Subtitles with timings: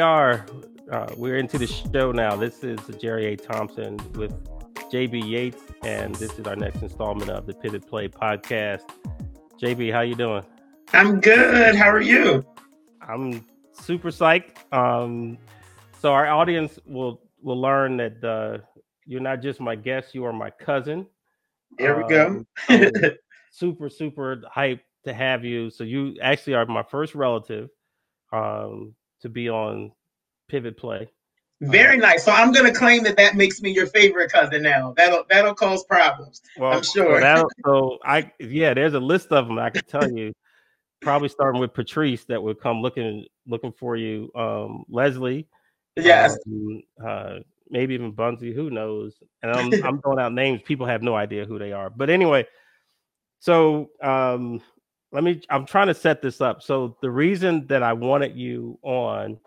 [0.00, 0.46] we are.
[0.90, 2.34] Uh, we're into the show now.
[2.34, 3.36] This is Jerry A.
[3.36, 4.32] Thompson with
[4.90, 8.88] JB Yates, and this is our next installment of the Pivot Play podcast.
[9.60, 10.42] JB, how you doing?
[10.94, 11.74] I'm good.
[11.74, 12.46] How are you?
[13.06, 14.72] I'm super psyched.
[14.72, 15.36] Um,
[16.00, 18.64] so our audience will will learn that uh,
[19.04, 21.06] you're not just my guest; you are my cousin.
[21.76, 22.26] There we go.
[22.26, 23.10] Um, so
[23.50, 25.68] super, super hyped to have you.
[25.68, 27.68] So you actually are my first relative
[28.32, 29.92] um, to be on
[30.48, 31.10] Pivot Play.
[31.62, 32.24] Very nice.
[32.24, 34.94] So I'm going to claim that that makes me your favorite cousin now.
[34.96, 36.40] That'll that'll cause problems.
[36.56, 37.20] Well, I'm sure.
[37.20, 39.58] So, so I yeah, there's a list of them.
[39.58, 40.32] I can tell you.
[41.02, 44.30] Probably starting with Patrice that would come looking looking for you.
[44.34, 45.48] Um, Leslie.
[45.96, 46.36] Yes.
[46.46, 47.36] Um, uh,
[47.70, 48.54] maybe even Bunsey.
[48.54, 49.14] Who knows?
[49.42, 50.60] And I'm I'm throwing out names.
[50.62, 51.88] People have no idea who they are.
[51.88, 52.46] But anyway,
[53.38, 54.60] so um,
[55.12, 55.42] let me.
[55.50, 56.62] I'm trying to set this up.
[56.62, 59.38] So the reason that I wanted you on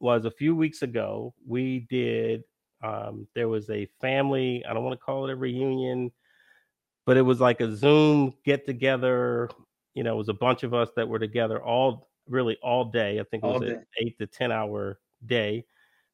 [0.00, 1.34] was a few weeks ago.
[1.46, 2.42] We did.
[2.82, 4.64] Um, there was a family.
[4.68, 6.10] I don't want to call it a reunion,
[7.04, 9.50] but it was like a Zoom get together.
[9.94, 13.20] You know, it was a bunch of us that were together all really all day.
[13.20, 15.64] I think it was an eight to ten hour day.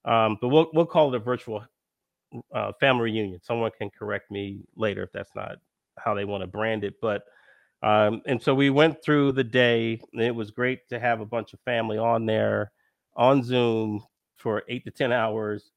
[0.05, 1.65] Um, but we'll we'll call it a virtual
[2.55, 3.41] uh, family reunion.
[3.43, 5.59] Someone can correct me later if that's not
[5.99, 6.95] how they want to brand it.
[7.01, 7.25] But
[7.87, 10.01] um, and so we went through the day.
[10.13, 12.73] And it was great to have a bunch of family on there
[13.15, 14.03] on Zoom
[14.37, 15.71] for eight to ten hours.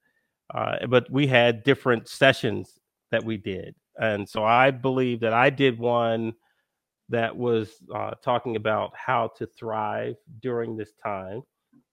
[0.53, 2.80] Uh, but we had different sessions
[3.11, 6.33] that we did, and so I believe that I did one
[7.09, 11.43] that was uh, talking about how to thrive during this time.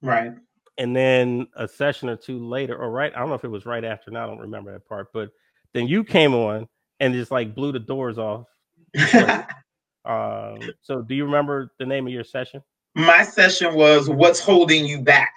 [0.00, 0.32] Right.
[0.78, 3.66] And then a session or two later, or right, I don't know if it was
[3.66, 4.10] right after.
[4.10, 5.30] Now I don't remember that part, but
[5.72, 6.68] then you came on
[7.00, 8.46] and just like blew the doors off.
[10.06, 12.62] um, so, do you remember the name of your session?
[12.94, 15.32] My session was "What's Holding You Back."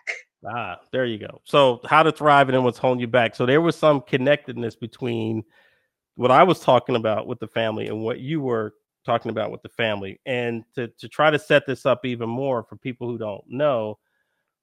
[0.47, 1.41] Ah, there you go.
[1.43, 3.35] So, how to thrive and then what's holding you back.
[3.35, 5.43] So, there was some connectedness between
[6.15, 8.75] what I was talking about with the family and what you were
[9.05, 10.19] talking about with the family.
[10.25, 13.97] And to to try to set this up even more for people who don't know,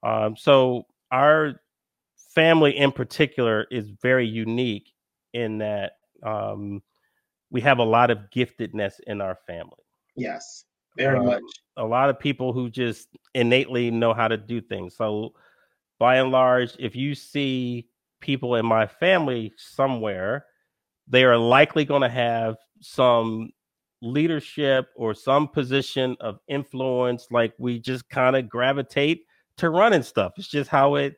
[0.03, 1.59] um, so our
[2.33, 4.93] family in particular is very unique
[5.33, 5.93] in that
[6.23, 6.81] um,
[7.49, 9.86] we have a lot of giftedness in our family.
[10.17, 10.65] Yes,
[10.97, 11.43] very um, much.
[11.77, 14.95] A lot of people who just innately know how to do things.
[14.95, 15.33] So,
[15.99, 17.87] by and large, if you see
[18.19, 20.45] people in my family somewhere,
[21.07, 23.49] they are likely going to have some
[24.01, 27.27] leadership or some position of influence.
[27.31, 29.21] Like we just kind of gravitate
[29.57, 30.33] to running stuff.
[30.37, 31.15] It's just how it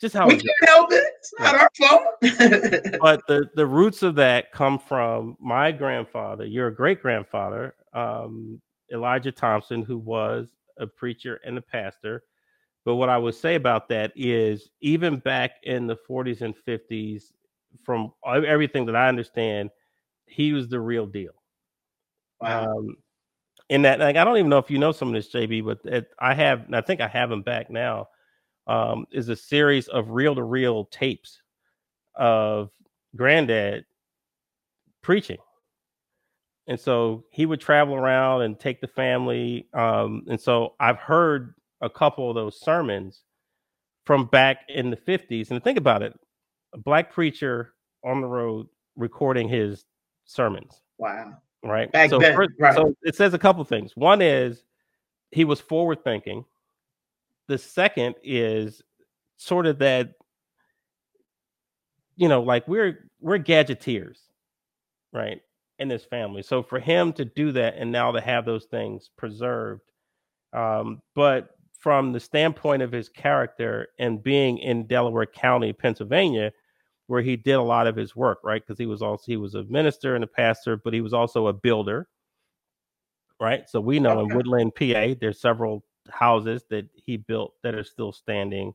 [0.00, 1.04] just how we can't help it.
[1.18, 2.02] It's not our fault.
[3.00, 8.60] but the the roots of that come from my grandfather, your great grandfather, um,
[8.92, 12.22] Elijah Thompson, who was a preacher and a pastor.
[12.84, 17.32] But what I would say about that is, even back in the 40s and 50s,
[17.82, 19.70] from everything that I understand,
[20.26, 21.32] he was the real deal.
[22.40, 22.76] Wow.
[22.76, 22.96] Um,
[23.70, 25.80] in that, like, I don't even know if you know some of this, JB, but
[25.90, 28.08] it, I have, I think I have him back now
[28.66, 31.40] um, is a series of reel to reel tapes
[32.14, 32.70] of
[33.16, 33.84] granddad
[35.02, 35.38] preaching.
[36.66, 39.68] And so he would travel around and take the family.
[39.74, 43.22] Um, and so I've heard a couple of those sermons
[44.06, 45.50] from back in the 50s.
[45.50, 46.18] And think about it
[46.72, 48.66] a black preacher on the road
[48.96, 49.84] recording his
[50.24, 50.80] sermons.
[50.98, 51.34] Wow.
[51.62, 51.90] Right.
[51.92, 52.74] Back so, then, first, right.
[52.74, 53.92] so it says a couple things.
[53.94, 54.64] One is
[55.30, 56.44] he was forward thinking
[57.48, 58.82] the second is
[59.36, 60.12] sort of that
[62.16, 64.18] you know like we're we're gadgeteers
[65.12, 65.42] right
[65.78, 69.10] in his family so for him to do that and now to have those things
[69.16, 69.82] preserved
[70.52, 76.52] um but from the standpoint of his character and being in delaware county pennsylvania
[77.06, 79.54] where he did a lot of his work right because he was also he was
[79.54, 82.06] a minister and a pastor but he was also a builder
[83.40, 84.22] right so we know okay.
[84.22, 88.74] in Woodlyn pa there's several houses that he built that are still standing.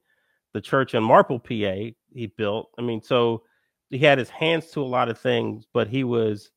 [0.54, 2.70] The church in Marple, PA, he built.
[2.78, 3.44] I mean, so
[3.90, 6.52] he had his hands to a lot of things, but he was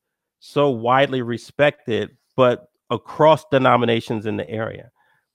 [0.45, 4.91] so widely respected, but across denominations in the area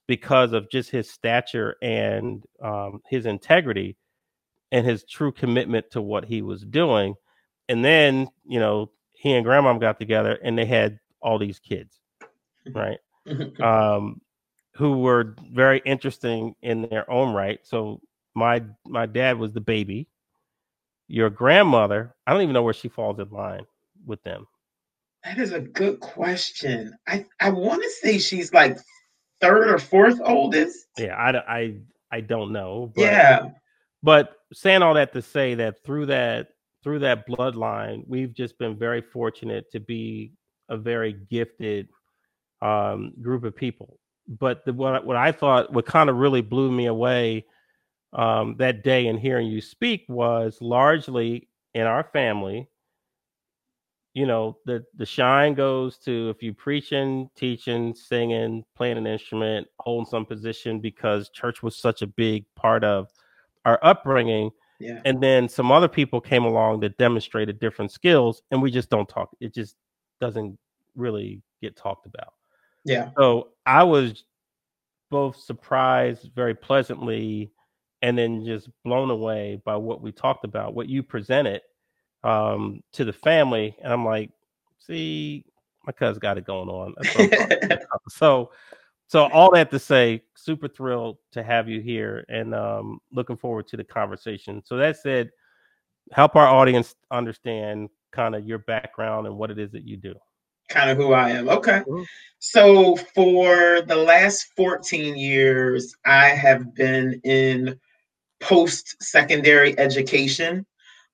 [0.06, 3.96] because of just his stature and um, his integrity
[4.70, 7.14] and his true commitment to what he was doing.
[7.70, 12.00] And then, you know, he and grandma got together and they had all these kids,
[12.74, 12.98] right?
[13.62, 14.20] um,
[14.74, 17.60] who were very interesting in their own right.
[17.62, 18.02] So
[18.34, 20.06] my my dad was the baby.
[21.06, 23.64] Your grandmother, I don't even know where she falls in line
[24.04, 24.46] with them.
[25.24, 26.96] That is a good question.
[27.06, 28.78] I I want to say she's like
[29.40, 30.86] third or fourth oldest.
[30.96, 31.74] Yeah, I I
[32.10, 32.92] I don't know.
[32.94, 33.50] But, yeah.
[34.02, 36.48] But saying all that to say that through that
[36.82, 40.32] through that bloodline, we've just been very fortunate to be
[40.68, 41.88] a very gifted
[42.62, 43.98] um, group of people.
[44.28, 47.46] But the, what what I thought what kind of really blew me away
[48.12, 52.68] um, that day in hearing you speak was largely in our family.
[54.18, 59.68] You know, the the shine goes to if you preaching, teaching, singing, playing an instrument,
[59.78, 63.12] holding some position because church was such a big part of
[63.64, 64.50] our upbringing.
[64.80, 65.00] Yeah.
[65.04, 69.08] And then some other people came along that demonstrated different skills, and we just don't
[69.08, 69.30] talk.
[69.38, 69.76] It just
[70.20, 70.58] doesn't
[70.96, 72.32] really get talked about.
[72.84, 73.10] Yeah.
[73.16, 74.24] So I was
[75.12, 77.52] both surprised very pleasantly
[78.02, 81.60] and then just blown away by what we talked about, what you presented
[82.24, 83.76] um, to the family.
[83.82, 84.30] And I'm like,
[84.78, 85.44] see,
[85.84, 86.94] my cousin got it going on.
[88.08, 88.50] so,
[89.06, 93.66] so all that to say, super thrilled to have you here and um, looking forward
[93.68, 94.62] to the conversation.
[94.64, 95.30] So that said,
[96.12, 100.14] help our audience understand kind of your background and what it is that you do.
[100.68, 101.48] Kind of who I am.
[101.48, 101.80] Okay.
[101.80, 102.02] Mm-hmm.
[102.40, 107.78] So for the last 14 years, I have been in
[108.40, 110.66] post secondary education,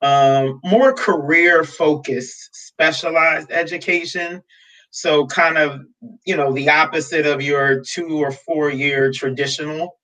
[0.05, 4.43] um, more career focused, specialized education.
[4.91, 5.81] So, kind of,
[6.27, 9.97] you know, the opposite of your two or four year traditional,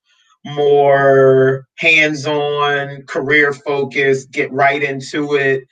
[0.43, 5.63] more hands on, career focused, get right into it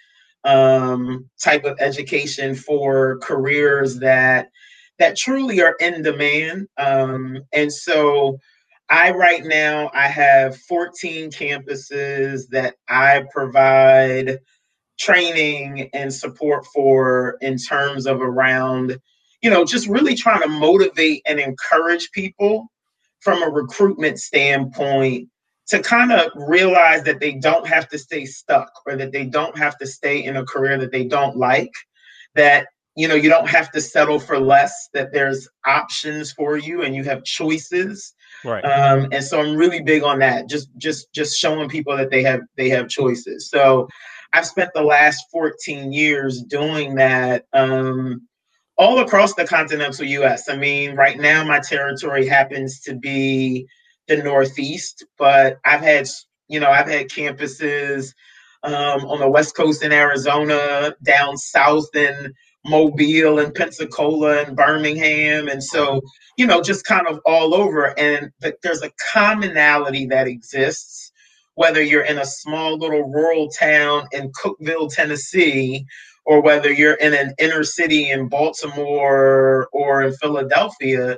[0.43, 4.49] um, type of education for careers that
[4.99, 6.67] that truly are in demand.
[6.77, 8.37] Um, and so
[8.89, 14.39] I right now I have 14 campuses that I provide
[14.99, 18.97] training and support for in terms of around
[19.41, 22.67] you know just really trying to motivate and encourage people
[23.21, 25.29] from a recruitment standpoint
[25.67, 29.57] to kind of realize that they don't have to stay stuck or that they don't
[29.57, 31.71] have to stay in a career that they don't like
[32.35, 32.67] that
[32.99, 36.93] you know you don't have to settle for less that there's options for you and
[36.93, 38.13] you have choices.
[38.43, 38.61] Right.
[38.61, 42.23] Um, and so i'm really big on that just just just showing people that they
[42.23, 43.49] have they have choices.
[43.49, 43.87] So
[44.33, 48.27] i've spent the last 14 years doing that um,
[48.77, 53.65] all across the continental us i mean right now my territory happens to be
[54.09, 56.05] the northeast but i've had
[56.49, 58.13] you know i've had campuses
[58.61, 62.33] um, on the west coast in arizona down south in
[62.65, 65.47] Mobile and Pensacola and Birmingham.
[65.47, 66.01] And so,
[66.37, 67.97] you know, just kind of all over.
[67.97, 68.31] And
[68.63, 71.11] there's a commonality that exists,
[71.55, 75.85] whether you're in a small little rural town in Cookeville, Tennessee,
[76.25, 81.17] or whether you're in an inner city in Baltimore or in Philadelphia.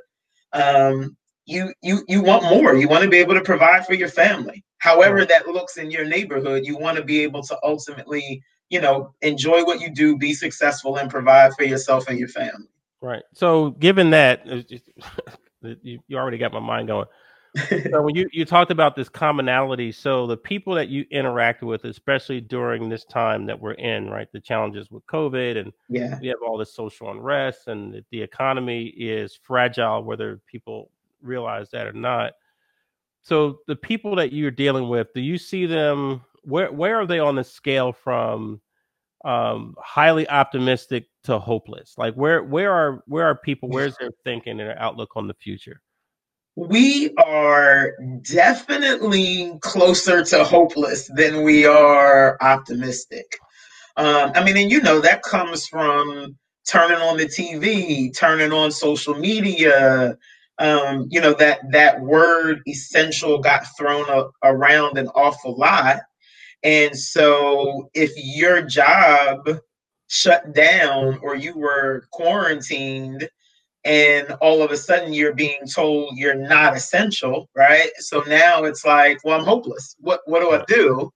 [0.53, 2.75] Um, you you you want more.
[2.75, 4.63] You want to be able to provide for your family.
[4.77, 8.41] However that looks in your neighborhood, you want to be able to ultimately
[8.71, 12.67] you know, enjoy what you do, be successful, and provide for yourself and your family.
[13.01, 13.21] Right.
[13.33, 14.61] So, given that, uh,
[15.83, 17.05] you, you already got my mind going.
[17.91, 21.83] so when you, you talked about this commonality, so the people that you interact with,
[21.83, 26.29] especially during this time that we're in, right, the challenges with COVID, and yeah, we
[26.29, 30.91] have all this social unrest, and the economy is fragile, whether people
[31.21, 32.33] realize that or not.
[33.21, 37.19] So the people that you're dealing with, do you see them where where are they
[37.19, 38.61] on the scale from
[39.23, 41.93] um highly optimistic to hopeless?
[41.97, 45.33] Like where where are where are people where's their thinking and their outlook on the
[45.33, 45.81] future?
[46.55, 47.93] We are
[48.23, 53.37] definitely closer to hopeless than we are optimistic.
[53.97, 58.71] Um i mean and you know that comes from turning on the tv turning on
[58.71, 60.15] social media
[60.59, 66.01] um, you know that that word essential got thrown a, around an awful lot
[66.63, 69.49] and so if your job
[70.07, 73.29] shut down or you were quarantined
[73.83, 77.89] and all of a sudden you're being told you're not essential, right?
[77.97, 79.95] So now it's like, well, I'm hopeless.
[79.99, 81.11] What what do I do?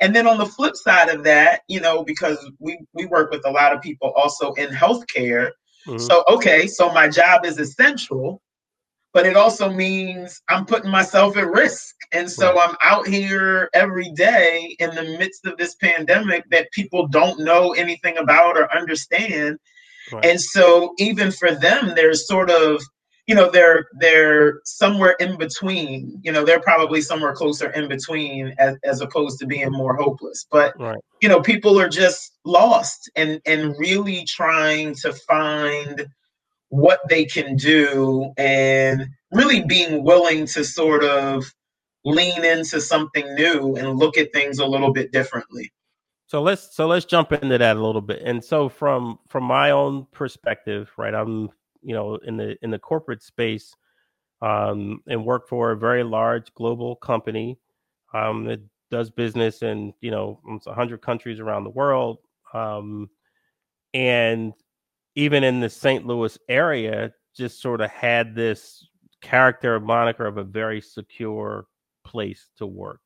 [0.00, 3.44] And then on the flip side of that, you know, because we we work with
[3.44, 5.50] a lot of people also in healthcare.
[5.86, 5.98] Mm-hmm.
[5.98, 8.40] So okay, so my job is essential,
[9.12, 11.94] but it also means I'm putting myself at risk.
[12.12, 12.68] And so right.
[12.68, 17.72] I'm out here every day in the midst of this pandemic that people don't know
[17.72, 19.58] anything about or understand.
[20.12, 20.24] Right.
[20.24, 22.82] And so even for them, there's sort of,
[23.26, 26.18] you know, they're they're somewhere in between.
[26.22, 30.46] You know, they're probably somewhere closer in between as, as opposed to being more hopeless.
[30.50, 30.98] But right.
[31.20, 36.06] you know, people are just lost and and really trying to find
[36.70, 41.44] what they can do and really being willing to sort of
[42.04, 45.72] lean into something new and look at things a little bit differently.
[46.26, 48.20] So let's so let's jump into that a little bit.
[48.22, 51.14] And so from from my own perspective, right?
[51.14, 51.50] I'm
[51.82, 53.74] you know in the in the corporate space
[54.42, 57.58] um, and work for a very large global company
[58.12, 58.60] um, that
[58.90, 62.18] does business in you know almost 100 countries around the world.
[62.52, 63.08] Um,
[63.94, 64.52] and
[65.18, 66.06] even in the St.
[66.06, 68.86] Louis area, just sort of had this
[69.20, 71.66] character moniker of a very secure
[72.04, 73.00] place to work.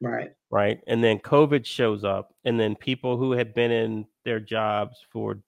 [0.00, 0.30] Right.
[0.50, 0.78] Right.
[0.86, 5.40] And then COVID shows up, and then people who had been in their jobs for,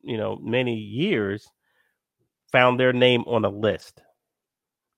[0.00, 1.46] you know, many years
[2.50, 4.00] found their name on a list.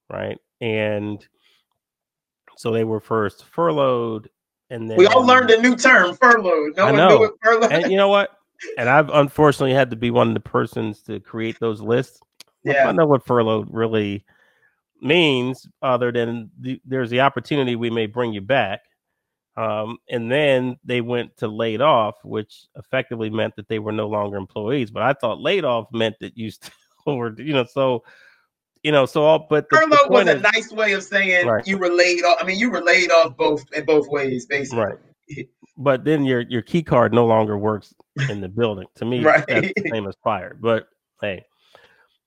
[0.08, 0.38] Right.
[0.60, 1.26] And
[2.56, 4.30] so they were first furloughed.
[4.70, 6.76] And then we all learned a new term, furloughed.
[6.76, 7.08] No I one know.
[7.08, 7.72] knew what furloughed.
[7.72, 8.38] And you know what?
[8.78, 12.20] And I've unfortunately had to be one of the persons to create those lists.
[12.64, 12.88] yeah.
[12.88, 14.24] I know what furlough really
[15.00, 18.80] means, other than the, there's the opportunity we may bring you back.
[19.56, 24.08] Um, and then they went to laid off, which effectively meant that they were no
[24.08, 24.90] longer employees.
[24.90, 26.72] But I thought laid off meant that you still
[27.06, 28.02] were, you know, so
[28.84, 29.46] you know, so all.
[29.48, 31.66] But the, the Furlough was point a nice way of saying Right.
[31.66, 32.38] you were laid off.
[32.40, 34.84] I mean, you were laid off both in both ways, basically.
[34.84, 34.98] right.
[35.76, 37.94] But then your your key card no longer works
[38.28, 38.86] in the building.
[38.96, 39.44] To me, Right.
[39.48, 40.60] that's the same as fired.
[40.60, 40.88] But
[41.20, 41.44] hey,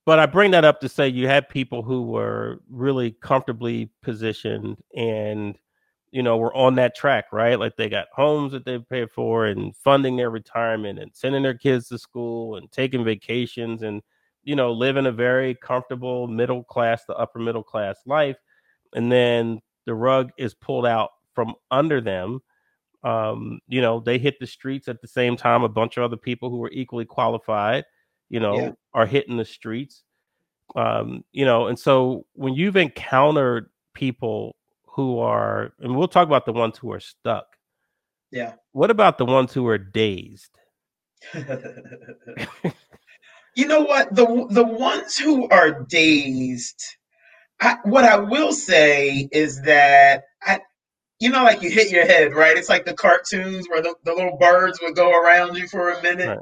[0.06, 4.77] but I bring that up to say you had people who were really comfortably positioned
[4.96, 5.58] and
[6.12, 7.60] you know were on that track, right?
[7.60, 11.58] Like they got homes that they paid for and funding their retirement and sending their
[11.58, 14.01] kids to school and taking vacations and
[14.44, 18.38] you know living a very comfortable middle class to upper middle class life.
[18.94, 22.42] And then the rug is pulled out from under them
[23.04, 25.63] um, you know, they hit the streets at the same time.
[25.63, 27.86] A bunch of other people who were equally qualified,
[28.30, 28.72] you know, Yeah.
[28.94, 30.04] are hitting the streets.
[30.75, 36.46] Um, you know, and so when you've encountered people who are, and we'll talk about
[36.46, 37.46] the ones who are stuck.
[38.32, 38.54] Yeah.
[38.74, 40.58] What about the ones who are dazed?
[43.56, 44.13] you know what?
[44.13, 46.84] The the ones who are dazed,
[47.62, 50.24] I, what I will say is that
[51.19, 52.57] you know, like you hit your head, right?
[52.57, 56.01] It's like the cartoons where the, the little birds would go around you for a
[56.01, 56.29] minute.
[56.29, 56.38] Right.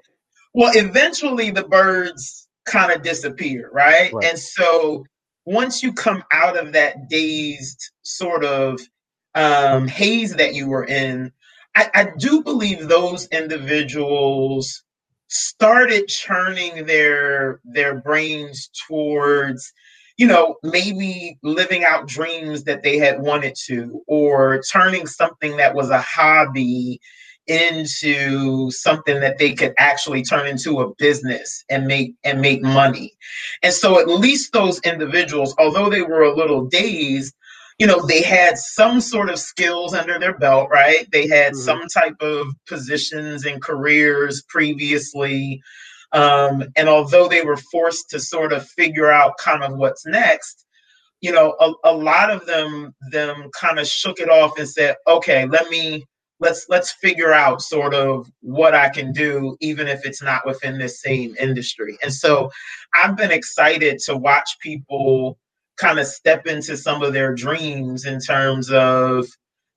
[0.54, 4.12] Well, eventually the birds kind of disappear, right?
[4.14, 4.26] Right.
[4.26, 5.06] And so
[5.46, 8.80] once you come out of that dazed sort of
[9.36, 11.32] um, haze that you were in,
[11.76, 14.84] I, I do believe those individuals
[15.28, 19.74] started churning their their brains towards
[20.18, 25.76] you know maybe living out dreams that they had wanted to or turning something that
[25.76, 27.00] was a hobby
[27.48, 33.14] into something that they could actually turn into a business and make and make money.
[33.62, 37.34] And so at least those individuals although they were a little dazed
[37.78, 41.06] you know they had some sort of skills under their belt right?
[41.12, 41.58] They had Mhm.
[41.58, 45.62] some type of positions and careers previously
[46.16, 50.66] um, and although they were forced to sort of figure out kind of what's next
[51.22, 54.96] you know a, a lot of them them kind of shook it off and said
[55.08, 56.04] okay let me
[56.40, 60.78] let's let's figure out sort of what i can do even if it's not within
[60.78, 61.98] this same industry.
[62.02, 62.50] And so
[62.94, 65.38] i've been excited to watch people
[65.78, 69.28] kind of step into some of their dreams in terms of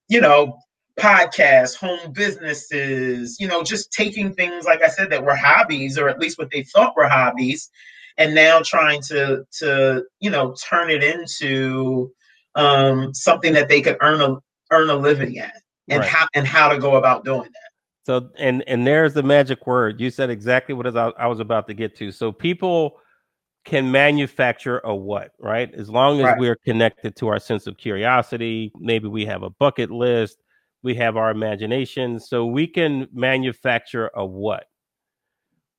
[0.08, 0.58] you know
[0.98, 6.08] podcasts home businesses you know just taking things like i said that were hobbies or
[6.08, 7.70] at least what they thought were hobbies
[8.16, 12.12] and now trying to to you know turn it into
[12.54, 14.36] um, something that they could earn a
[14.72, 16.08] earn a living at and Right.
[16.08, 17.70] how and how to go about doing that
[18.04, 20.00] So and and there's the magic word.
[20.00, 22.10] You said exactly what I I was about to get to.
[22.10, 22.98] So people
[23.64, 25.72] can manufacture a what, right?
[25.74, 26.38] As long as Right.
[26.38, 30.38] we're connected to our sense of curiosity, maybe we have a bucket list,
[30.82, 34.64] we have our imagination, so we can manufacture a what.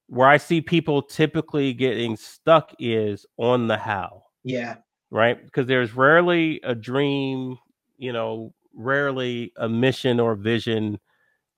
[0.08, 4.77] Where I see people typically getting stuck is on the how yeah
[5.12, 5.44] right?
[5.44, 7.58] Because there's rarely a dream,
[7.98, 11.00] you know, rarely a mission or vision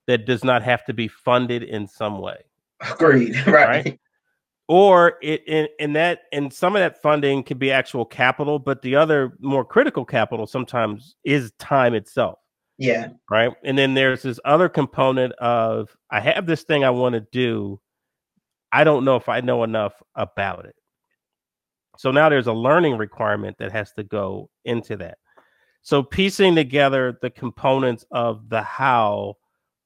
[0.08, 2.44] that does not have to be funded in some way,
[2.90, 4.00] agreed right, Right.
[4.68, 8.82] or it in, in that and some of that funding can be actual capital, but
[8.82, 12.40] the other more critical capital sometimes is time itself,
[12.82, 13.54] yeah right?
[13.64, 17.80] And then there's this other component of I have this thing I want to do,
[18.72, 20.76] I don't know if I know enough about it.
[21.98, 25.18] So now there's a learning requirement that has to go into that.
[25.82, 29.36] So piecing together the components of the how,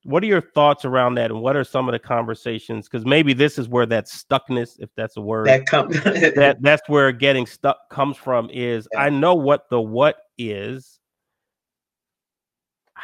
[0.03, 3.33] what are your thoughts around that and what are some of the conversations because maybe
[3.33, 7.47] this is where that stuckness if that's a word that come that that's where getting
[7.47, 9.01] stuck comes from is Yeah.
[9.01, 10.99] I know what the what is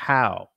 [0.01, 0.49] how?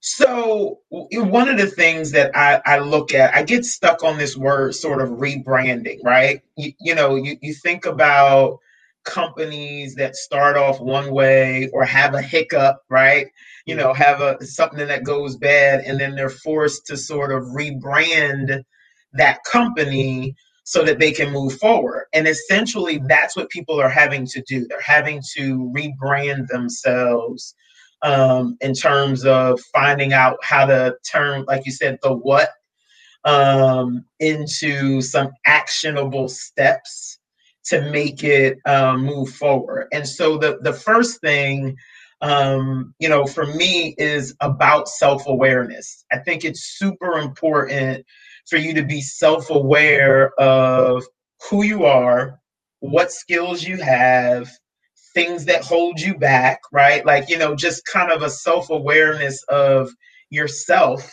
[0.00, 4.36] So one of the things that I, I look at, I get stuck on this
[4.36, 6.42] word sort of rebranding, right?
[6.56, 8.58] You, you know, you, you think about
[9.04, 13.28] companies that start off one way or have a hiccup, right?
[13.66, 13.84] You mm-hmm.
[13.84, 18.64] know, have a something that goes bad and then they're forced to sort of rebrand
[19.12, 22.06] that company so that they can move forward.
[22.12, 24.66] And essentially that's what people are having to do.
[24.66, 27.54] They're having to rebrand themselves
[28.02, 32.50] um, in terms of finding out how to turn, like you said, the what
[33.24, 37.18] um, into some actionable steps
[37.64, 39.88] to make it um, move forward.
[39.92, 41.76] And so the the first thing,
[42.20, 46.04] um, you know, for me is about self awareness.
[46.12, 48.06] I think it's super important
[48.48, 51.04] for you to be self aware of
[51.50, 52.40] who you are,
[52.80, 54.48] what skills you have,
[55.16, 57.04] things that hold you back, right?
[57.06, 59.90] Like, you know, just kind of a self awareness of
[60.28, 61.10] yourself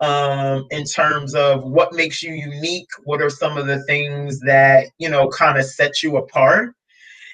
[0.00, 2.88] um, in terms of what makes you unique.
[3.04, 6.74] What are some of the things that, you know, kind of set you apart?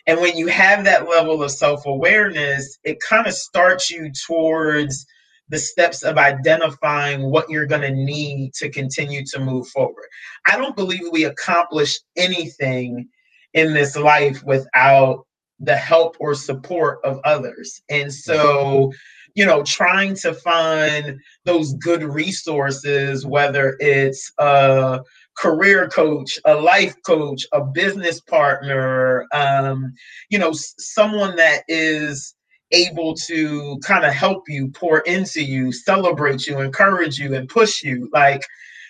[0.07, 5.07] And when you have that level of self awareness, it kind of starts you towards
[5.49, 10.07] the steps of identifying what you're going to need to continue to move forward.
[10.47, 13.09] I don't believe we accomplish anything
[13.55, 15.25] in this life without
[15.63, 17.81] the help or support of others.
[17.89, 18.93] And so,
[19.35, 25.01] you know, trying to find those good resources, whether it's a
[25.37, 29.95] career coach, a life coach, a business partner, um,
[30.29, 32.35] you know, someone that is
[32.73, 37.83] able to kind of help you, pour into you, celebrate you, encourage you, and push
[37.83, 38.11] you.
[38.13, 38.43] Like,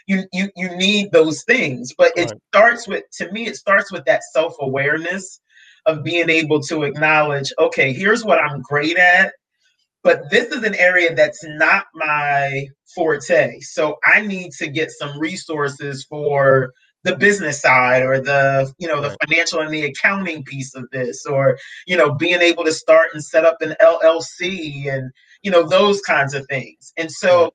[0.06, 2.40] you you you need those things but it right.
[2.52, 5.40] starts with to me it starts with that self-awareness
[5.86, 9.32] of being able to acknowledge, okay, here's what I'm great at,
[10.02, 13.60] but this is an area that's not my forte.
[13.60, 16.72] So I need to get some resources for
[17.04, 21.26] the business side or the you know the financial and the accounting piece of this
[21.26, 25.10] or you know being able to start and set up an llc and
[25.42, 26.92] you know those kinds of things.
[26.96, 27.52] And so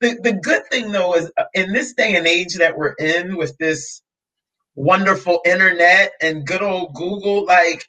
[0.00, 3.36] the, the good thing though is uh, in this day and age that we're in
[3.36, 4.02] with this
[4.78, 7.44] wonderful internet and good old Google.
[7.44, 7.86] Like,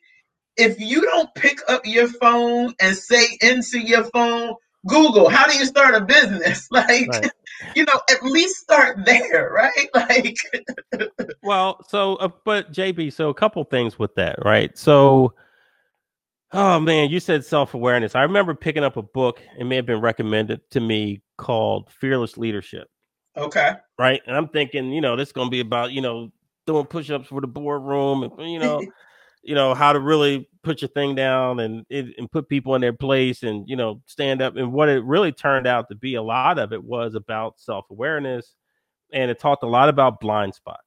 [0.58, 4.56] if you don't pick up your phone and say into your phone,
[4.88, 6.67] Google, how do you start a business?
[6.71, 7.32] Like, right.
[7.75, 9.89] you know, at least start there, right?
[9.93, 10.38] Like,
[11.43, 14.75] well, so, uh, but JB, so a couple things with that, right?
[14.78, 15.34] So,
[16.54, 18.15] oh man, you said self awareness.
[18.15, 22.38] I remember picking up a book, it may have been recommended to me called Fearless
[22.38, 22.88] Leadership.
[23.38, 23.73] Okay.
[23.97, 24.21] Right.
[24.25, 26.32] And I'm thinking, you know, this is going to be about, you know,
[26.69, 28.79] doing push-ups for the boardroom and you know
[29.41, 32.93] you know how to really put your thing down and and put people in their
[32.93, 34.55] place and you know stand up.
[34.55, 38.53] And what it really turned out to be a lot of it was about self-awareness
[39.12, 40.84] and it talked a lot about blind spots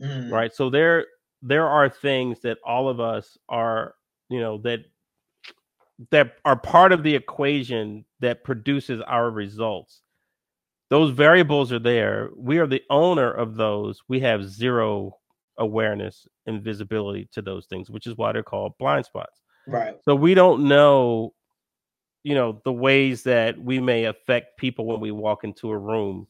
[0.00, 0.30] mm.
[0.30, 0.54] right?
[0.54, 1.06] So there
[1.42, 3.94] there are things that all of us are
[4.28, 4.80] you know that
[6.10, 10.02] that are part of the equation that produces our results
[10.88, 12.30] those variables are there.
[12.36, 14.00] We are the owner of those.
[14.08, 15.18] We have zero
[15.58, 19.40] awareness and visibility to those things, which is why they're called blind spots.
[19.66, 19.96] Right.
[20.04, 21.34] So we don't know,
[22.22, 26.28] you know, the ways that we may affect people when we walk into a room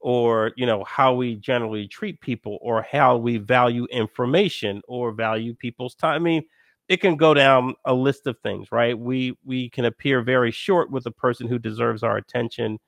[0.00, 5.54] or, you know, how we generally treat people or how we value information or value
[5.54, 6.14] people's time.
[6.14, 6.42] I mean,
[6.88, 8.98] it can go down a list of things, right?
[8.98, 12.78] We we can appear very short with a person who deserves our attention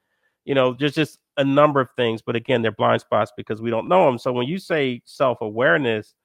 [0.51, 3.71] you know, there's just a number of things, but again, they're blind spots because we
[3.71, 4.19] don't know them.
[4.19, 6.17] So when you say self awareness,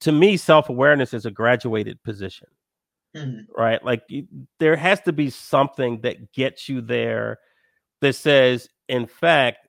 [0.00, 2.48] to me, self awareness is a graduated position,
[3.14, 3.40] mm-hmm.
[3.54, 3.84] right?
[3.84, 4.04] Like
[4.58, 7.40] there has to be something that gets you there
[8.00, 9.68] that says, in fact,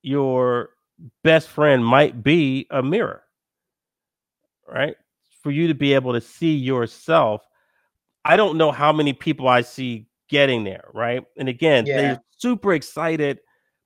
[0.00, 0.70] your
[1.22, 3.24] best friend might be a mirror,
[4.66, 4.96] right?
[5.42, 7.42] For you to be able to see yourself.
[8.24, 11.22] I don't know how many people I see getting there, right?
[11.36, 11.96] And again, yeah.
[11.96, 13.40] they're super excited.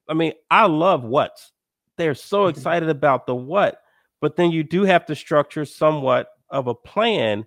[0.08, 1.38] I mean, I love what
[1.96, 2.50] they're so mm-hmm.
[2.50, 3.80] excited about the what,
[4.20, 7.46] but then you do have to structure somewhat of a plan.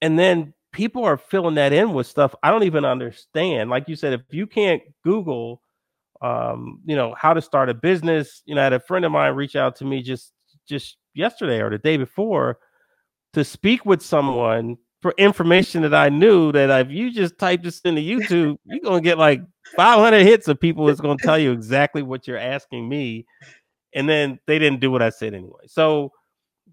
[0.00, 3.70] And then people are filling that in with stuff I don't even understand.
[3.70, 5.62] Like you said, if you can't Google,
[6.22, 9.12] um, you know, how to start a business, you know, I had a friend of
[9.12, 10.32] mine reach out to me just
[10.68, 12.58] just yesterday or the day before
[13.32, 17.80] to speak with someone for information that I knew that if you just type this
[17.80, 19.42] into YouTube, you're gonna get like
[19.76, 23.26] 500 hits of people that's gonna tell you exactly what you're asking me,
[23.94, 25.66] and then they didn't do what I said anyway.
[25.66, 26.12] So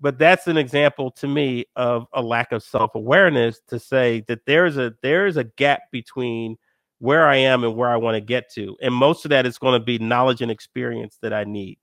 [0.02, 4.78] but that's an example to me of a lack of self-awareness to say that there's
[4.78, 6.58] a there's a gap between
[7.00, 8.76] where I am and where I want to get to.
[8.82, 11.78] And most of that is going to be knowledge and experience that I need.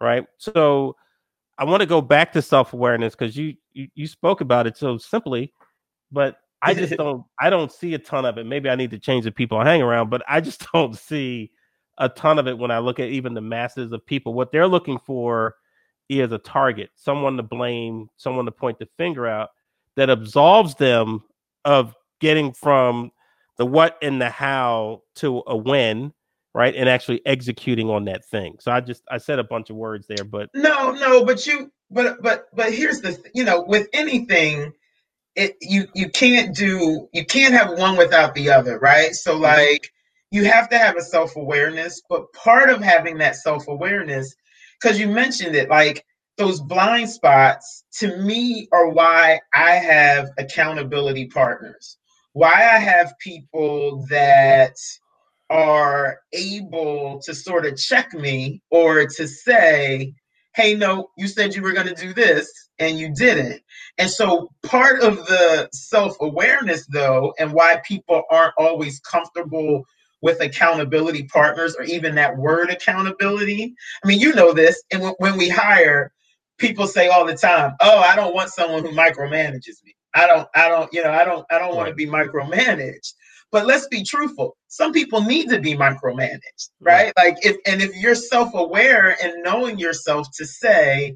[0.00, 0.24] Right.
[0.38, 0.96] So
[1.58, 4.98] I want to go back to self-awareness because you, you you spoke about it so
[4.98, 5.52] simply,
[6.12, 8.46] but I just don't I don't see a ton of it.
[8.46, 11.50] Maybe I need to change the people I hang around, but I just don't see
[11.98, 14.34] a ton of it when I look at even the masses of people.
[14.34, 15.56] What they're looking for
[16.08, 19.50] is a target, someone to blame, someone to point the finger out
[19.96, 21.22] that absolves them
[21.64, 23.10] of getting from
[23.58, 26.12] the what and the how to a when,
[26.54, 26.74] right?
[26.74, 28.56] And actually executing on that thing.
[28.60, 31.70] So I just I said a bunch of words there, but no, no, but you
[31.90, 34.72] but but but here's the you know, with anything
[35.34, 39.14] it you you can't do you can't have one without the other, right?
[39.14, 39.42] So mm-hmm.
[39.42, 39.92] like
[40.30, 44.34] you have to have a self-awareness, but part of having that self-awareness
[44.80, 46.04] because you mentioned it like
[46.38, 51.98] those blind spots to me are why I have accountability partners.
[52.32, 54.74] Why I have people that
[55.50, 60.14] are able to sort of check me or to say,
[60.56, 62.50] hey, no, you said you were going to do this
[62.82, 63.62] and you didn't.
[63.98, 69.84] And so part of the self awareness, though, and why people aren't always comfortable
[70.22, 73.74] with accountability partners or even that word accountability.
[74.04, 74.82] I mean, you know this.
[74.92, 76.12] And when, when we hire,
[76.58, 79.94] people say all the time, "Oh, I don't want someone who micromanages me.
[80.14, 83.14] I don't, I don't, you know, I don't, I don't want to be micromanaged."
[83.50, 84.56] But let's be truthful.
[84.68, 87.12] Some people need to be micromanaged, right?
[87.14, 87.14] right?
[87.18, 91.14] Like if and if you're self-aware and knowing yourself to say,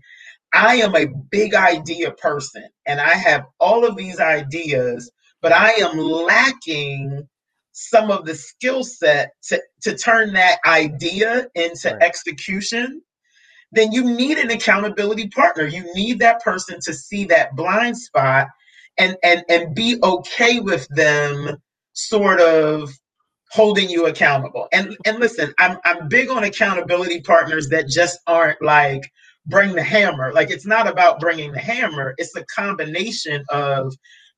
[0.56, 5.10] I am a big idea person and I have all of these ideas,
[5.42, 7.28] but I am lacking
[7.72, 12.02] some of the skill set to, to turn that idea into right.
[12.02, 13.02] execution,
[13.70, 15.66] then you need an accountability partner.
[15.66, 18.48] You need that person to see that blind spot
[18.96, 21.58] and and and be okay with them
[21.92, 22.90] sort of
[23.50, 24.68] holding you accountable.
[24.72, 29.02] And and listen, I'm I'm big on accountability partners that just aren't like
[29.46, 30.32] bring the hammer.
[30.32, 32.14] Like it's not about bringing the hammer.
[32.18, 33.94] It's a combination of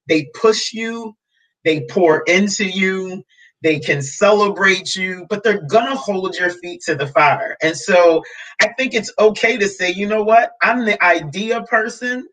[0.07, 1.17] they push you,
[1.65, 3.25] they pour into you,
[3.63, 7.57] they can celebrate you, but they're gonna hold your feet to the fire.
[7.61, 8.23] And so
[8.63, 12.29] I think it's okay to say, you know what, I'm the idea person,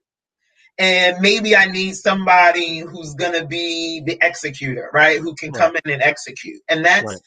[0.78, 5.20] and maybe I need somebody who's gonna be the executor, right?
[5.20, 5.62] Who can right.
[5.62, 6.62] come in and execute.
[6.70, 7.22] And that's right.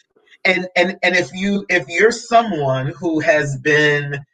[0.45, 4.25] and and and if you if you're someone who has been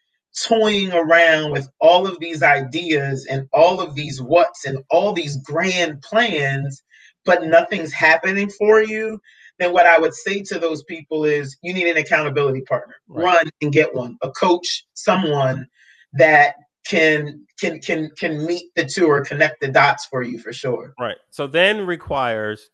[0.42, 5.36] toying around with all of these ideas and all of these what's and all these
[5.38, 6.82] grand plans,
[7.24, 9.20] but nothing's happening for you,
[9.58, 12.96] then what I would say to those people is you need an accountability partner.
[13.08, 13.24] Right.
[13.24, 15.68] Run and get one, a coach, someone
[16.14, 20.52] that can can can can meet the two or connect the dots for you for
[20.52, 20.94] sure.
[20.98, 21.16] Right.
[21.30, 22.70] So then requires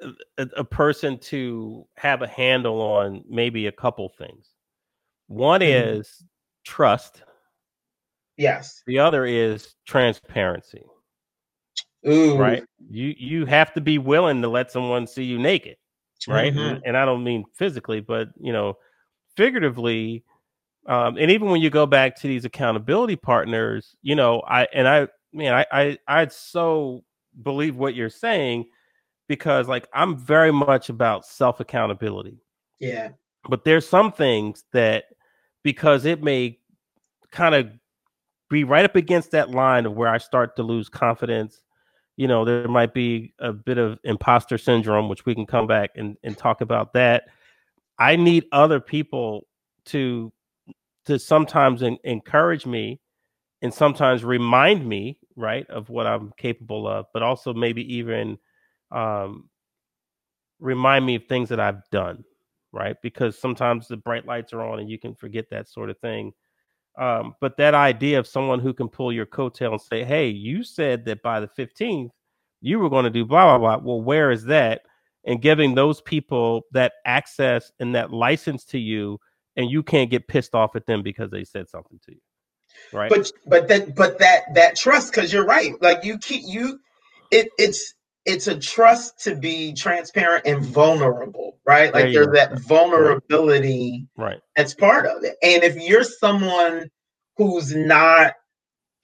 [0.00, 4.48] a, a person to have a handle on maybe a couple things.
[5.28, 5.98] One mm-hmm.
[6.00, 6.24] is
[6.66, 7.22] trust.
[8.36, 8.82] Yes.
[8.86, 10.84] The other is transparency.
[12.06, 12.36] Ooh.
[12.36, 12.64] Right.
[12.90, 15.76] You you have to be willing to let someone see you naked.
[16.28, 16.52] Right.
[16.52, 16.80] Mm-hmm.
[16.84, 18.74] And, I don't mean physically, but you know,
[19.36, 20.24] figuratively.
[20.86, 24.86] Um, and even when you go back to these accountability partners, you know, I and
[24.88, 27.04] I man, I I I so
[27.42, 28.66] believe what you're saying
[29.28, 32.38] because like I'm very much about self accountability.
[32.78, 33.10] Yeah.
[33.48, 35.04] But there's some things that
[35.66, 36.56] because it may
[37.32, 37.68] kind of
[38.48, 41.60] be right up against that line of where I start to lose confidence.
[42.16, 45.90] You know, there might be a bit of imposter syndrome, which we can come back
[45.96, 47.24] and, and talk about that.
[47.98, 49.48] I need other people
[49.86, 50.32] to
[51.06, 53.00] to sometimes in, encourage me
[53.60, 58.38] and sometimes remind me, right, of what I'm capable of, but also maybe even
[58.92, 59.50] um,
[60.60, 62.22] remind me of things that I've done,
[62.72, 62.96] right?
[63.02, 66.32] Because sometimes the bright lights are on and you can forget that sort of thing.
[66.98, 70.62] Um, but that idea of someone who can pull your coattail and say, "Hey, you
[70.64, 72.10] said that by the 15th
[72.62, 74.82] you were going to do blah blah blah." Well, where is that?
[75.24, 79.18] And giving those people that access and that license to you,
[79.56, 82.20] and you can't get pissed off at them because they said something to you,
[82.92, 83.10] right?
[83.10, 85.72] But but that but that that trust, because you're right.
[85.82, 86.78] Like you keep you,
[87.30, 91.92] it it's it's a trust to be transparent and vulnerable, right?
[91.92, 94.40] Like there there's that vulnerability right.
[94.56, 95.36] that's part of it.
[95.42, 96.90] And if you're someone
[97.36, 98.34] who's not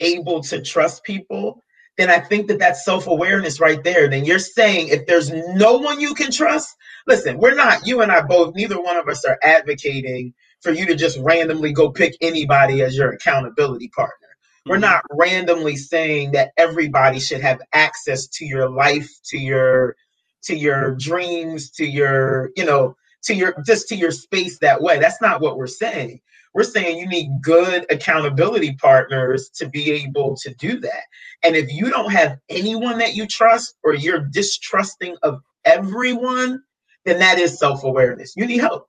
[0.00, 1.62] able to trust people,
[1.98, 4.08] then I think that that's self awareness right there.
[4.08, 6.68] Then you're saying if there's no one you can trust,
[7.06, 10.86] listen, we're not, you and I both, neither one of us are advocating for you
[10.86, 14.14] to just randomly go pick anybody as your accountability partner.
[14.66, 14.82] We're Mhm.
[14.82, 19.96] not randomly saying that everybody should have access to your life, to your
[20.44, 24.98] to your dreams, to your, you know, to your just to your space that way.
[24.98, 26.20] That's not what we're saying.
[26.54, 31.04] We're saying you need good accountability partners to be able to do that.
[31.42, 36.62] And if you don't have anyone that you trust or you're distrusting of everyone,
[37.04, 38.34] then that is self-awareness.
[38.36, 38.88] You need help.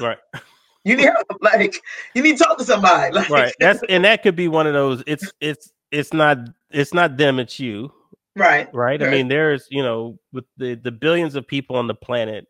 [0.00, 0.18] Right.
[0.84, 1.28] You need help.
[1.40, 1.80] Like
[2.12, 3.14] you need to talk to somebody.
[3.14, 6.38] Like, right that's and that could be one of those it's it's it's not
[6.72, 7.92] it's not them it's you
[8.36, 8.68] right.
[8.72, 9.02] right?
[9.02, 12.46] I mean there's you know with the the billions of people on the planet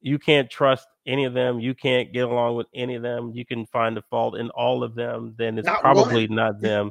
[0.00, 3.44] you can't trust any of them you can't get along with any of them you
[3.44, 6.90] can find a fault in all of them then it's Not probably not them.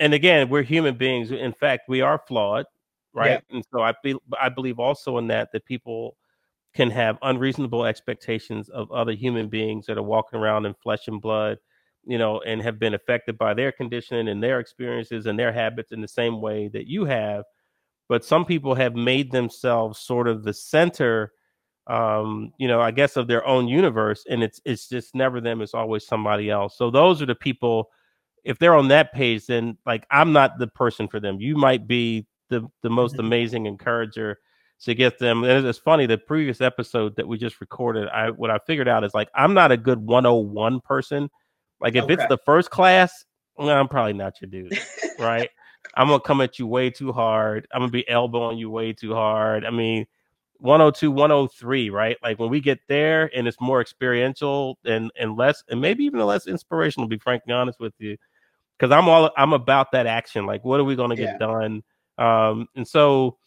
[0.00, 2.66] And again we're human beings in fact we are flawed
[3.14, 3.42] right?
[3.50, 6.16] And so i be, i believe also in that that people
[6.74, 11.22] can have unreasonable expectations of other human beings that are walking around in flesh and
[11.22, 11.56] blood
[12.06, 15.92] you know and have been affected by their conditioning and their experiences and their habits
[15.92, 17.44] in the same way that you have.
[18.08, 21.32] But some people have made themselves sort of the center
[21.88, 25.62] um you know i guess of their own universe and it's it's just never them
[25.62, 26.76] it's always somebody else.
[26.76, 27.90] So those are the people
[28.44, 31.40] if they're on that page then like i'm not the person for them.
[31.40, 33.20] You might be the the most Mhm.
[33.20, 34.38] amazing encourager
[34.82, 35.44] to get them.
[35.44, 39.04] And it's funny the previous episode that we just recorded i what i figured out
[39.04, 41.30] is like i'm not a good 101 person
[41.80, 43.24] like if it's the first class
[43.58, 44.78] i'm probably not your dude
[45.18, 45.48] right?
[45.94, 47.66] I'm gonna come at you way too hard.
[47.72, 49.64] I'm gonna be elbowing you way too hard.
[49.64, 50.06] I mean
[50.58, 52.16] 102 103 right?
[52.22, 56.20] Like when we get there and it's more experiential and and less and maybe even
[56.20, 58.16] less inspirational to be frankly honest with you
[58.78, 60.44] because i'm all i'm about that action.
[60.44, 61.38] Like what are we to get Yeah.
[61.38, 61.82] done?
[62.18, 63.38] Um and so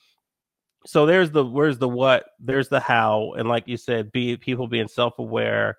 [0.85, 4.67] so there's the where's the what there's the how and like you said be people
[4.67, 5.77] being self-aware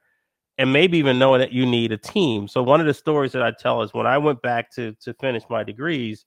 [0.61, 2.47] and maybe even knowing that you need a team.
[2.47, 5.15] So one of the stories that i tell is when i went back to to
[5.15, 6.27] finish my degrees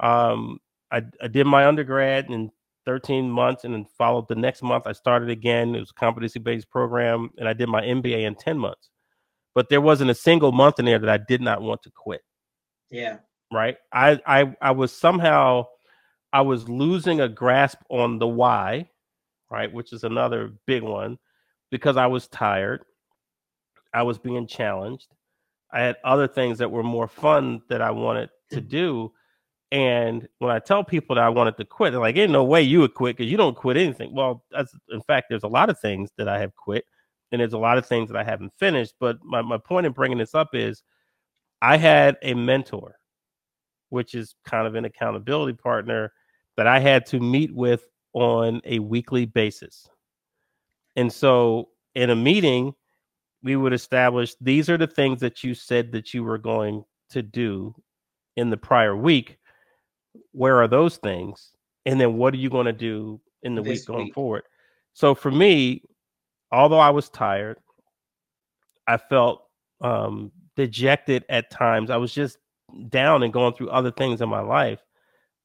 [0.00, 0.58] um
[0.90, 2.50] i, I did my undergrad in
[2.84, 5.76] 13 months and then followed the next month i started again.
[5.76, 8.90] It was a competency-based program and i did my mba in 10 months.
[9.54, 12.22] But there wasn't a single month in there that i did not want to quit.
[12.90, 13.18] Yeah.
[13.52, 13.76] right?
[13.92, 15.66] I i i was somehow
[16.32, 18.90] i was losing a grasp on the why
[19.48, 21.18] right which is another big one
[21.70, 22.84] because i was tired
[23.94, 25.08] i was being challenged.
[25.72, 28.68] I had other things that were more fun that i wanted to mm.
[28.68, 29.12] do
[29.72, 32.62] and when i tell people that i wanted to quit they're like ain't no way
[32.62, 34.14] you would quit because you don't quit anything.
[34.14, 36.84] Well that's in fact there's a lot of things that i have quit
[37.32, 39.92] and there's a lot of things that i haven't finished but my, my point in
[39.92, 40.82] bringing this up is
[41.62, 42.96] i had a mentor
[43.90, 46.12] which is kind of an accountability partner
[46.56, 49.88] that I had to meet with on a weekly basis.
[50.96, 52.74] And so in a meeting,
[53.42, 57.22] we would establish these are the things that you said that you were going to
[57.22, 57.74] do
[58.36, 59.38] in the prior week.
[60.32, 61.50] Where are those things?
[61.86, 64.14] And then what are you going to do in the week going week.
[64.14, 64.42] forward?
[64.92, 65.82] So for me,
[66.52, 67.58] although I was tired,
[68.86, 69.44] I felt
[69.80, 71.90] um, dejected at times.
[71.90, 72.38] I was just
[72.88, 74.80] down and going through other things in my life.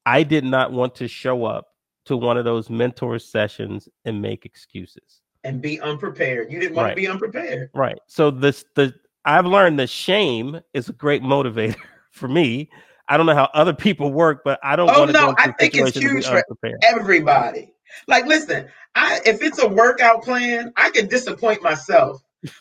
[0.04, 1.68] I did not want to show up
[2.06, 5.22] to one of those mentor sessions and make excuses.
[5.46, 6.50] And be unprepared.
[6.52, 6.90] You didn't want Right.
[6.92, 7.70] to be unprepared.
[7.74, 7.98] Right.
[8.08, 8.92] So this the
[9.24, 11.76] I've learned that shame is a great motivator
[12.10, 12.68] for me.
[13.08, 15.42] I don't know how other people work, but I don't Oh, want to no, into
[15.58, 16.26] think it's situation to be huge
[16.60, 16.78] for.
[16.82, 17.72] Everybody.
[18.08, 22.20] Like, listen, I if it's a workout plan, I can disappoint myself.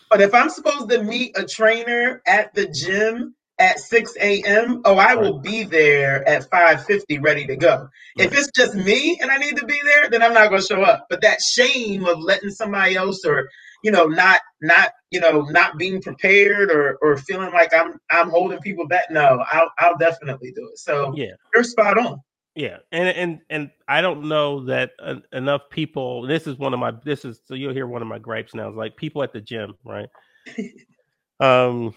[0.09, 4.97] But if I'm supposed to meet a trainer at the gym at 6 a.m., oh,
[4.97, 7.87] I will be there at 5:50 ready to go.
[8.17, 10.81] If it's just me and I need to be there, then I'm not gonna show
[10.83, 11.05] up.
[11.09, 13.49] But that shame of letting somebody else or
[13.83, 18.29] you know, not not you know, not being prepared or or feeling like I'm I'm
[18.29, 19.05] holding people back.
[19.09, 20.79] No, I'll I'll definitely do it.
[20.79, 21.33] So Yeah.
[21.53, 22.21] you're spot on.
[22.55, 26.21] Yeah, and and and I don't know that uh, enough people.
[26.21, 26.93] This is one of my.
[27.03, 28.69] This is so you'll hear one of my gripes now.
[28.69, 30.07] Is like people at the gym, right?
[31.41, 31.93] um,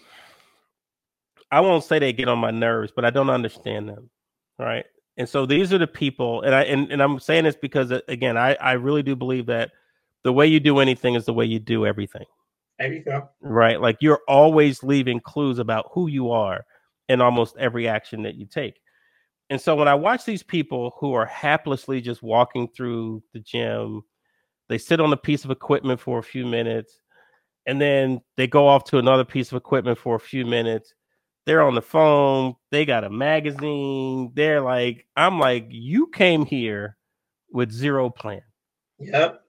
[1.51, 4.09] I won't say they get on my nerves, but I don't understand them,
[4.57, 4.85] right?
[5.17, 8.01] And so these are the people, and I and, and I'm saying this because uh,
[8.07, 9.71] again, I I really do believe that
[10.23, 12.25] the way you do anything is the way you do everything
[12.77, 13.29] There you go.
[13.41, 13.79] right?
[13.81, 16.65] Like you're always leaving clues about who you are
[17.07, 18.79] in almost every action that you take.
[19.49, 24.03] And so when I watch these people who are haplessly just walking through the gym,
[24.67, 26.99] they sit on a piece of equipment for a few minutes
[27.65, 30.93] and then they go off to another piece of equipment for a few minutes.
[31.49, 34.31] They're on the phone, they got a magazine.
[34.35, 36.95] They're like, I'm like, you came here
[37.51, 38.43] with zero plan
[38.99, 39.41] Yep.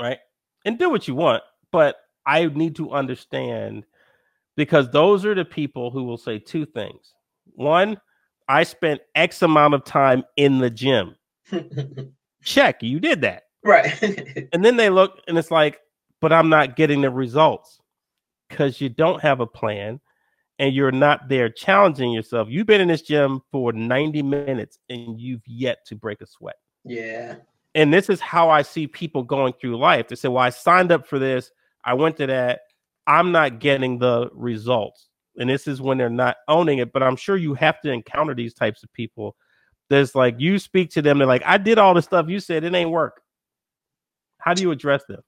[0.00, 0.16] right?
[0.64, 3.84] And do what you want, but I need to understand
[4.56, 7.12] because those are the people who will say two things.
[7.52, 8.00] One,
[8.48, 11.16] I spent X amount of time in the gym.
[12.42, 13.42] Check, you did that.
[13.62, 13.92] right.
[14.54, 15.80] And then they look and it's like,
[16.22, 17.78] but I'm not getting the results
[18.48, 20.00] because you don't have a plan
[20.62, 22.46] and you're not there challenging yourself.
[22.48, 26.54] You've been in this gym for 90 minutes and you've yet to break a sweat.
[26.84, 27.34] yeah.
[27.74, 30.06] And this is how I see people going through life.
[30.06, 31.50] They say, Well, I signed up for this,
[31.84, 32.60] I went to that,
[33.06, 35.08] I'm not getting the results.
[35.38, 36.92] And this is when they're not owning it.
[36.92, 39.34] But I'm sure you have to encounter these types of people.
[39.88, 42.62] There's like you speak to them, they're like, I did all the stuff you said,
[42.62, 43.22] it ain't work.
[44.38, 45.22] How do you address them?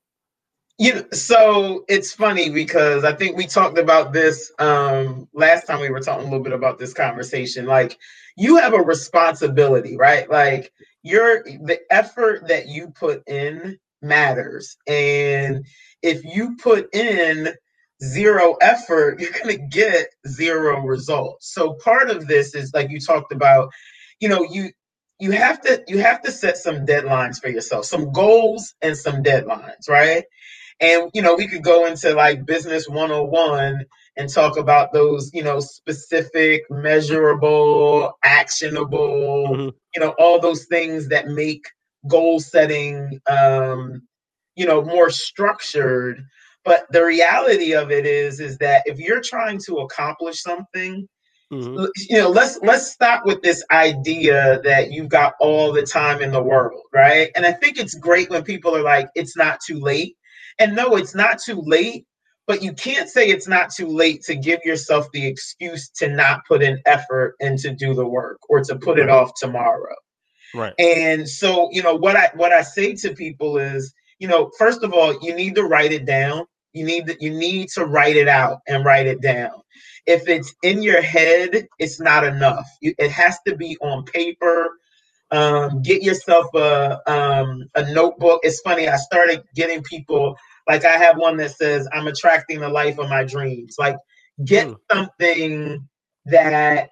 [0.79, 5.81] You know, so it's funny because I think we talked about this um last time
[5.81, 7.67] we were talking a little bit about this conversation.
[7.67, 7.97] Like
[8.37, 10.29] you have a responsibility, right?
[10.29, 14.77] Like your the effort that you put in matters.
[14.89, 15.65] And
[16.03, 17.55] if you put in
[18.03, 21.55] zero effort, you're gonna get zero results.
[21.55, 23.71] So part of this is like you talked about,
[24.19, 24.71] you know, you
[25.21, 29.23] you have to you have to set some deadlines for yourself, some goals and some
[29.23, 30.25] deadlines, right?
[30.81, 33.85] And you know, we could go into like business 101
[34.17, 39.73] and talk about those, you know, specific, measurable, actionable, Mhm.
[39.95, 41.65] you know, all those things that make
[42.09, 44.03] goal setting um,
[44.57, 46.25] you know, more structured.
[46.65, 51.09] But the reality of it is is that if you're trying to accomplish something,
[51.53, 51.89] Mhm.
[52.09, 56.31] you know let's let's stop with this idea that you've got all the time in
[56.33, 59.79] the world right and i think it's great when people are like it's not too
[59.79, 60.17] late
[60.59, 62.07] and no it's not too late
[62.47, 66.40] but you can't say it's not too late to give yourself the excuse to not
[66.47, 69.95] put in effort and to do the work or to put it off tomorrow
[70.55, 70.73] Right.
[70.79, 74.85] and so, you know, what I what I say to people is, you know, first
[74.85, 76.47] of all, you need to write it down.
[76.73, 79.51] You need to, you need to write it out and write it down.
[80.07, 82.67] If it's in your head, it's not enough.
[82.81, 84.79] You, it has to be on paper.
[85.35, 88.40] Um, get yourself a um, a notebook.
[88.44, 88.88] It's funny.
[88.88, 90.37] I started getting people
[90.68, 93.97] like I have one that says, "I'm attracting the life of my dreams." Like,
[94.44, 94.75] get Hmm.
[94.92, 95.88] something
[96.27, 96.90] that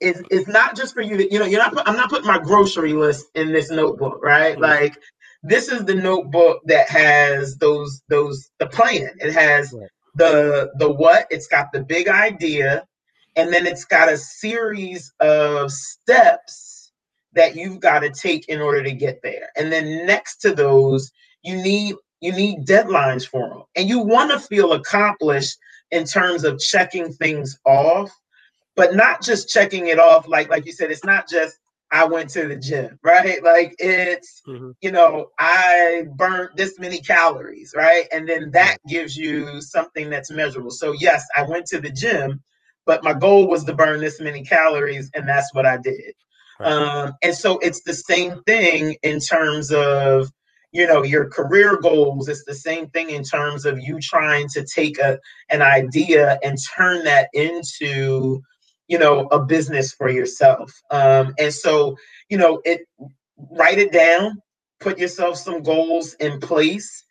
[0.00, 2.26] is is not just for you to you know you're not put, i'm not putting
[2.26, 4.60] my grocery list in this notebook right Mhm.
[4.60, 4.96] like
[5.42, 9.90] this is the notebook that has those those the plan it has Right.
[10.16, 12.84] the the what it's got the big idea
[13.36, 16.77] and then it's got a series of steps
[17.34, 19.48] that you've got to take in order to get there.
[19.56, 21.10] And then next to those
[21.42, 25.56] you need you need deadlines for them and you want to feel accomplished
[25.90, 28.10] in terms of checking things off
[28.76, 31.58] but not just checking it off like like you said it's not just
[31.92, 33.42] i went to the gym right?
[33.42, 34.74] Like it's Mhm.
[34.80, 38.06] you know i burnt this many calories right?
[38.12, 40.70] And then that gives you something that's measurable.
[40.70, 42.42] So yes i went to the gym
[42.86, 46.14] but my goal was to burn this many calories and that's what i did
[46.60, 50.30] Um, and so it's the same thing in terms of
[50.72, 52.28] you know your career goals.
[52.28, 55.18] It's the same thing in terms of you trying to take a
[55.50, 58.42] an idea and turn that into
[58.88, 60.72] you know a business for yourself.
[60.90, 61.96] Um and so
[62.28, 62.80] you know it
[63.50, 64.42] write it down
[64.80, 67.04] put yourself some goals in place.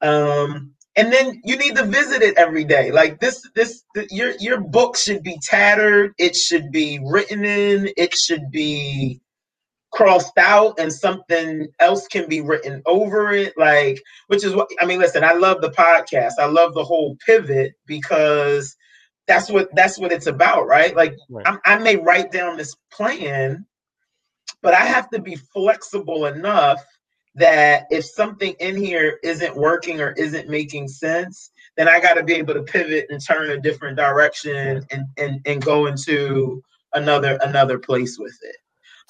[0.00, 2.92] Um and then you need to visit it every day.
[2.92, 6.12] Like this this th- your your book should be tattered.
[6.18, 7.90] It should be written in.
[7.96, 9.20] It should be
[9.92, 13.54] crossed out and something else can be written over it.
[13.56, 16.32] Like which is what i mean listen i love the podcast.
[16.38, 18.74] I love the whole pivot because
[19.26, 20.94] that's what that's what it's about right?
[20.96, 21.46] Like Right.
[21.46, 23.66] I'm, i may write down this plan
[24.62, 26.82] but i have to be flexible enough
[27.34, 32.22] that if something in here isn't working or isn't making sense then i got to
[32.22, 36.62] be able to pivot and turn a different direction and and, and go into
[36.94, 38.56] another another place with it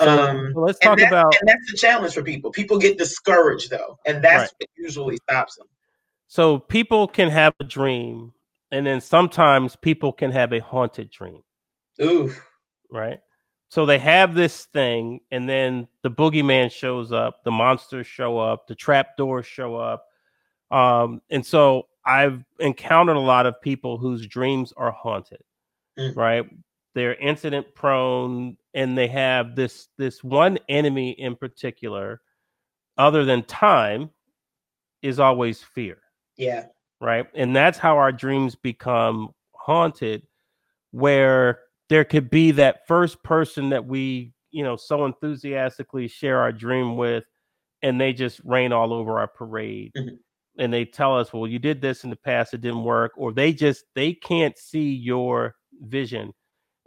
[0.00, 3.70] So, um let's talk that- about and that's the challenge for people people get discouraged
[3.70, 4.50] though and that's Right.
[4.58, 5.66] what usually stops them
[6.28, 8.32] so people can have a dream
[8.70, 11.42] and then sometimes people can have a haunted dream.
[12.00, 12.32] Ooh,
[12.90, 13.20] right?
[13.72, 18.66] So they have this thing, and then the boogeyman shows up, the monsters show up,
[18.66, 20.08] the trap doors show up.
[20.70, 25.42] Um, and so I've encountered a lot of people whose dreams are haunted,
[25.98, 26.14] Mm.
[26.14, 26.44] right?
[26.94, 32.20] They're incident prone, and they have this this one enemy in particular,
[32.98, 34.10] other than time,
[35.00, 35.96] is always fear
[36.36, 36.66] yeah
[37.00, 37.26] right?
[37.34, 40.26] And that's how our dreams become haunted,
[40.90, 41.60] where
[41.92, 46.96] there could be that first person that we, you know, so enthusiastically share our dream
[46.96, 47.24] with,
[47.82, 49.92] and they just rain all over our parade.
[49.94, 50.18] Mhm.
[50.58, 53.32] And they tell us, well, you did this in the past, it didn't work, or
[53.32, 56.32] they just they can't see your vision.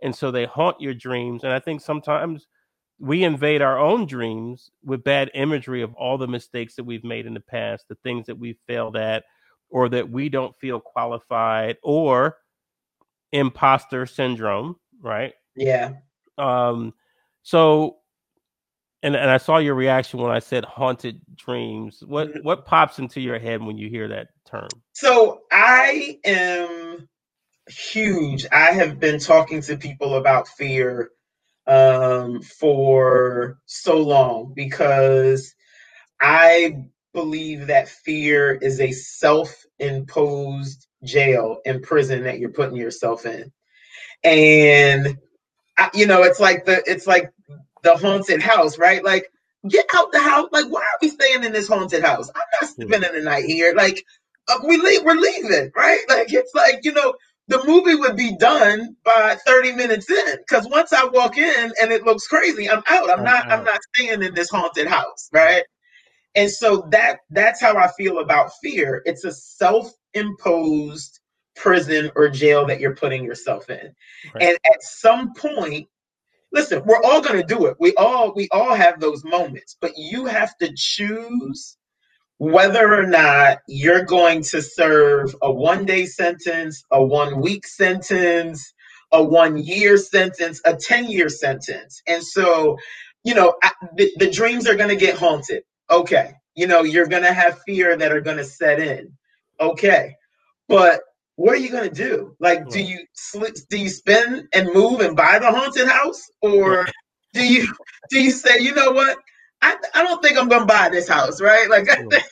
[0.04, 1.44] and so they haunt your dreams.
[1.44, 2.48] And I think sometimes
[3.00, 7.26] we invade our own dreams with bad imagery of all the mistakes that we've made
[7.26, 9.24] in the past, the things that we've failed at,
[9.70, 12.38] or that we don't feel qualified, or
[13.32, 15.34] imposter syndrome, right?
[15.56, 15.94] Yeah.
[16.38, 16.94] Um,
[17.44, 17.98] so
[19.04, 22.04] and, and I saw your reaction when I said haunted dreams.
[22.06, 22.44] What Mhm.
[22.44, 24.70] what pops into your head when you hear that term?
[24.94, 27.08] So I am
[27.70, 28.46] huge.
[28.52, 31.12] I have been talking to people about fear
[31.68, 35.54] um, for so long because
[36.22, 43.26] I believe that fear is a self imposed jail and prison that you're putting yourself
[43.26, 43.52] in.
[44.26, 45.18] And
[45.78, 47.32] I, you know, it's like the it's like
[47.84, 49.04] the haunted house, right?
[49.04, 49.28] Like,
[49.70, 50.50] get out the house.
[50.52, 52.30] Like, why are we staying in this haunted house?
[52.36, 53.74] I'm not spending the night here.
[53.76, 54.04] Like,
[54.50, 56.02] uh, we leave, we're leaving, right?
[56.10, 57.14] Like, it's like you know,
[57.50, 61.92] the movie would be done by 30 minutes in because once I walk in and
[61.92, 63.12] it looks crazy, I'm out.
[63.12, 63.46] I'm I'm not.
[63.52, 65.64] I'm not staying in this haunted house, right?
[66.36, 69.02] And so that that's how I feel about fear.
[69.06, 71.20] It's a self-imposed
[71.56, 73.94] prison or jail that you're putting yourself in.
[74.34, 74.44] Right.
[74.44, 75.88] And at some point,
[76.52, 77.78] listen, we're all going to do it.
[77.80, 81.78] We all we all have those moments, but you have to choose
[82.38, 88.74] whether or not you're going to serve a one day sentence, a one week sentence,
[89.12, 92.02] a one year sentence, a 10 year sentence.
[92.08, 92.78] And so,
[93.24, 95.64] you know, I, the, the dreams are going to get haunted.
[95.90, 96.34] Okay.
[96.56, 99.14] You know, you're going to have fear that are going to set in.
[99.60, 100.16] Okay.
[100.68, 101.02] But
[101.36, 102.36] what are you going to do?
[102.40, 106.88] Like, do you sli do you spend and move and buy the haunted house or
[107.34, 107.68] do you
[108.10, 109.18] do you say, you know what?
[109.62, 111.70] I, I don't think I'm gonna buy this house, right?
[111.70, 112.24] Like I think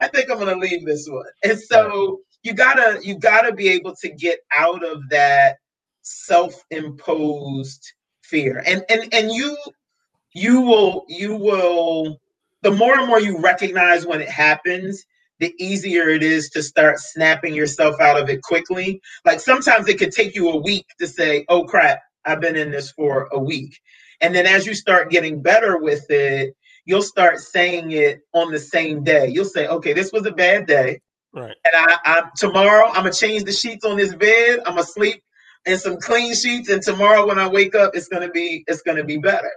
[0.00, 1.26] I think I'm gonna leave this one.
[1.44, 5.56] And so you gotta you gotta be able to get out of that
[6.02, 7.92] self-imposed
[8.22, 8.62] fear.
[8.66, 9.56] And and and you
[10.34, 12.20] you will you will
[12.62, 15.04] the more and more you recognize when it happens,
[15.40, 19.00] the easier it is to start snapping yourself out of it quickly.
[19.24, 22.70] Like sometimes it could take you a week to say, "Oh crap, I've been in
[22.70, 23.78] this for a week."
[24.20, 28.58] And then as you start getting better with it, you'll start saying it on the
[28.58, 29.28] same day.
[29.28, 31.00] You'll say, "Okay, this was a bad day,
[31.32, 31.56] Right.
[31.64, 34.60] and I, I tomorrow I'm gonna change the sheets on this bed.
[34.66, 35.22] I'm gonna sleep
[35.66, 39.04] in some clean sheets, and tomorrow when I wake up, it's gonna be it's gonna
[39.04, 39.52] be better."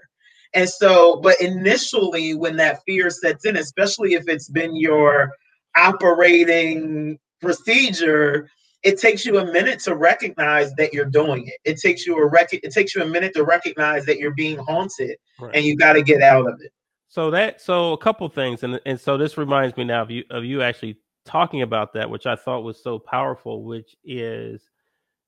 [0.54, 5.32] And so, but initially, when that fear sets in, especially if it's been your
[5.76, 8.50] operating procedure,
[8.84, 11.60] it takes you a minute to recognize that you're doing it.
[11.64, 14.58] It takes you a rec- it takes you a minute to recognize that you're being
[14.58, 15.56] haunted, Right.
[15.56, 16.72] and you got to get out of it.
[17.10, 20.24] So that so a couple things, and and so this reminds me now of you
[20.30, 24.68] of you actually talking about that, which I thought was so powerful, which is,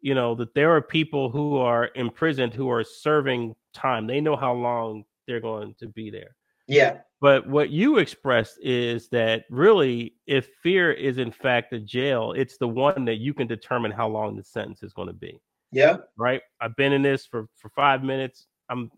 [0.01, 4.07] you know, that there are people who are imprisoned who are serving time.
[4.07, 6.35] They know how long they're going to be there.
[6.67, 12.33] Yeah, But what you expressed is that really, if fear is in fact a jail,
[12.33, 15.39] it's the one that you can determine how long the sentence is going to be.
[15.71, 16.41] yeah, Right?
[16.59, 18.47] I've been in this for for five minutes.
[18.67, 18.91] I'm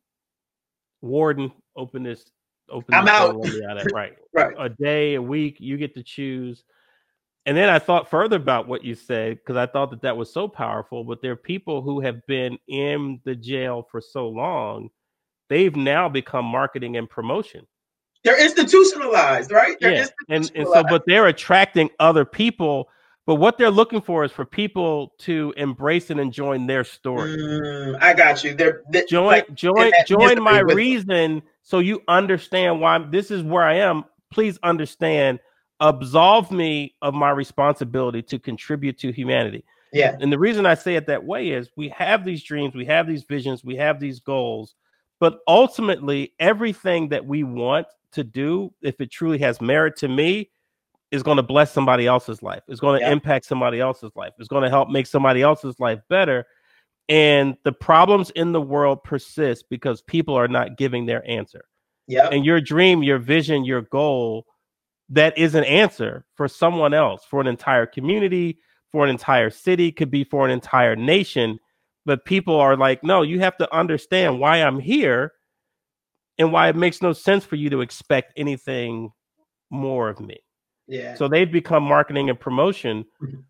[1.03, 1.51] warden.
[1.77, 2.25] Open this.
[2.67, 2.95] Open.
[2.95, 3.35] I'm this out.
[3.69, 4.15] out Right.
[4.33, 4.55] right.
[4.57, 5.57] A day, a week.
[5.59, 6.63] You get to choose.
[7.45, 10.33] And then I thought further about what you said because I thought that that was
[10.33, 11.03] so powerful.
[11.03, 14.89] But there are people who have been in the jail for so long,
[15.47, 17.67] they've now become marketing and promotion.
[18.25, 19.77] They're institutionalized, right?
[19.79, 22.89] They're yeah and, and so but they're attracting other people
[23.25, 27.35] but what they're looking for is for people to embrace and join their story.
[27.35, 28.53] Mm, I got you.
[28.53, 33.41] They're, they join like, join join my reason so you understand why I'm, this is
[33.41, 34.05] where i am.
[34.31, 35.39] Please understand
[35.79, 39.63] absolve me of my responsibility to contribute to humanity.
[39.91, 42.85] Yeah, and the reason I say it that way is we have these dreams, we
[42.85, 44.75] have these visions, we have these goals,
[45.19, 50.49] but ultimately, everything that we want to do, if it truly has merit to me,
[51.11, 52.63] is going to bless somebody else's life.
[52.67, 53.11] It's going to Yeah.
[53.11, 54.33] impact somebody else's life.
[54.39, 56.45] It's going to help make somebody else's life better.
[57.07, 61.65] And the problems in the world persist because people are not giving their answer.
[62.07, 64.45] yeah, And your dream, your vision, your goal,
[65.09, 68.57] that is an answer for someone else, for an entire community,
[68.91, 71.59] for an entire city, could be for an entire nation.
[72.05, 75.33] But people are like, no, you have to understand why I'm here
[76.37, 79.11] and why it makes no sense for you to expect anything
[79.69, 80.37] more of me.
[80.87, 81.15] yeah.
[81.15, 83.43] So they've become marketing and promotion Mhm.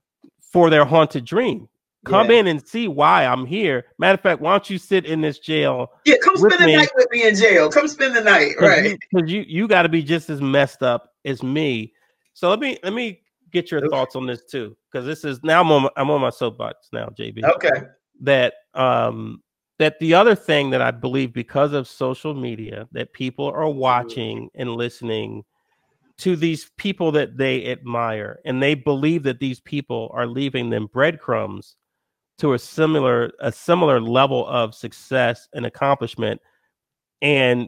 [0.51, 1.67] for their haunted dream.
[2.05, 2.37] Come yeah.
[2.39, 3.85] in and see why I'm here.
[3.97, 6.89] Matter of fact, why don't you sit in this jail Yeah, come spend the night
[6.95, 7.69] with me in jail.
[7.69, 8.97] Come spend the night, right?
[9.11, 11.93] Because you, you got to be just as messed up as me.
[12.33, 13.21] So let me let me
[13.51, 13.89] get your Oof.
[13.89, 16.89] thoughts on this too, because this is now I'm on my, I'm on my soapbox
[16.93, 17.43] now, JB.
[17.43, 17.81] Okay.
[18.21, 19.41] That um
[19.77, 23.79] that the other thing that I believe because of social media that people are mm-hmm.
[23.79, 25.43] watching and listening
[26.17, 30.87] to these people that they admire and they believe that these people are leaving them
[30.87, 31.75] breadcrumbs
[32.37, 36.41] to a similar a similar level of success and accomplishment
[37.21, 37.67] and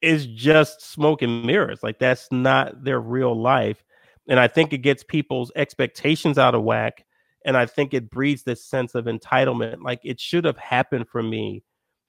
[0.00, 3.84] is just smoke and mirrors like that's not their real life
[4.28, 7.04] and i think it gets people's expectations out of whack
[7.44, 9.82] and I think it breeds this sense of entitlement.
[9.82, 11.62] Like it should have happened for me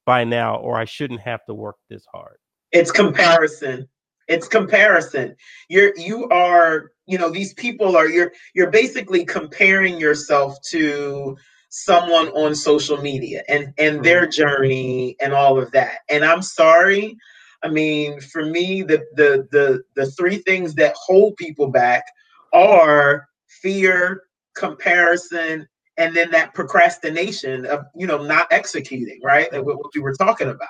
[0.06, 2.38] by now, or I shouldn't have to work this hard.
[2.72, 3.88] It's comparison.
[4.28, 5.36] It's comparison.
[5.70, 11.38] You're you are, you know, these people are you're you're basically comparing yourself to
[11.70, 14.32] someone on social media and and their mm-hmm.
[14.32, 16.00] journey and all of that.
[16.10, 17.18] And I'm sorry.
[17.64, 22.06] I mean, for me, the the the the three things that hold people back
[22.54, 24.24] are fear,
[24.56, 29.52] comparison, and then that procrastination of you know not executing, right?
[29.52, 30.70] Like what we were talking about.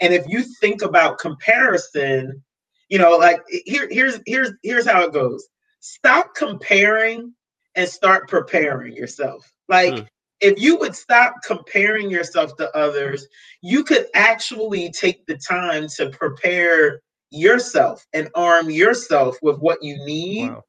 [0.00, 2.42] And if you think about comparison,
[2.88, 5.46] you know, like here, here's here's here's how it goes.
[5.80, 7.32] Stop comparing
[7.74, 9.50] and start preparing yourself.
[9.68, 10.06] Like mm.
[10.40, 13.26] if you would stop comparing yourself to others,
[13.62, 17.00] you could actually take the time to prepare
[17.30, 20.62] yourself and arm yourself with what you need wow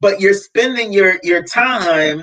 [0.00, 2.22] but you're spending your your time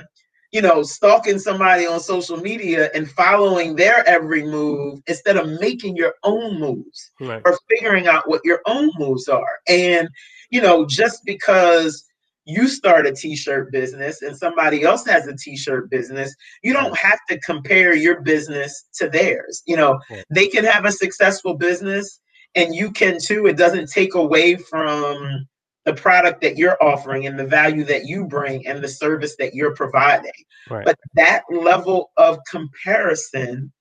[0.52, 5.96] you know stalking somebody on social media and following their every move instead of making
[5.96, 7.42] your own moves right.
[7.44, 9.58] or figuring out what your own moves are.
[9.66, 10.08] And
[10.50, 12.04] you know just because
[12.44, 16.34] you start a t-shirt business and somebody else has a t-shirt business
[16.64, 19.62] you don't have to compare your business to theirs.
[19.66, 19.98] You know
[20.30, 22.20] they can have a successful business
[22.54, 23.46] and you can too.
[23.46, 25.46] It doesn't take away from
[25.84, 29.54] the product that you're offering and the value that you bring and the service that
[29.54, 30.32] you're providing.
[30.70, 30.84] Right.
[30.84, 33.72] But that level of comparison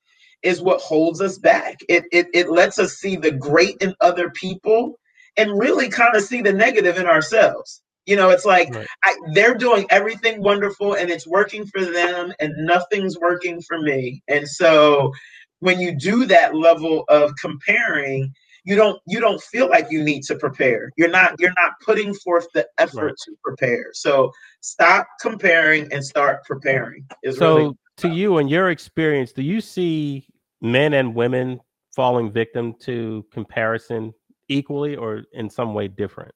[0.42, 1.80] is what holds us back.
[1.88, 5.00] It, it, it lets us see the great in other people
[5.38, 7.82] and really kind of see the negative in ourselves.
[8.08, 8.88] You know, it's like right.
[9.04, 14.24] I, they're doing everything wonderful and it's working for them and nothing's working for me.
[14.28, 15.12] And so
[15.60, 18.34] when you do that level of comparing,
[18.64, 20.92] you don't you don't feel like you need to prepare.
[20.98, 23.16] You're not you're not putting forth the effort right.
[23.26, 23.88] to prepare.
[23.94, 24.32] So
[24.62, 30.26] stop comparing and start preparing so really- to you and your experience do you see
[30.62, 31.60] men and women
[31.96, 34.14] falling victim to comparison
[34.48, 36.34] equally or in some way different?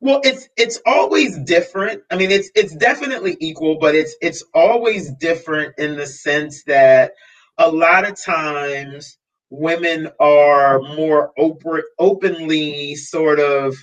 [0.00, 2.02] Well it's it's always different.
[2.10, 7.12] I mean it's it's definitely equal but it's it's always different in the sense that
[7.58, 9.18] a lot of times
[9.58, 13.76] women are more open, openly sort of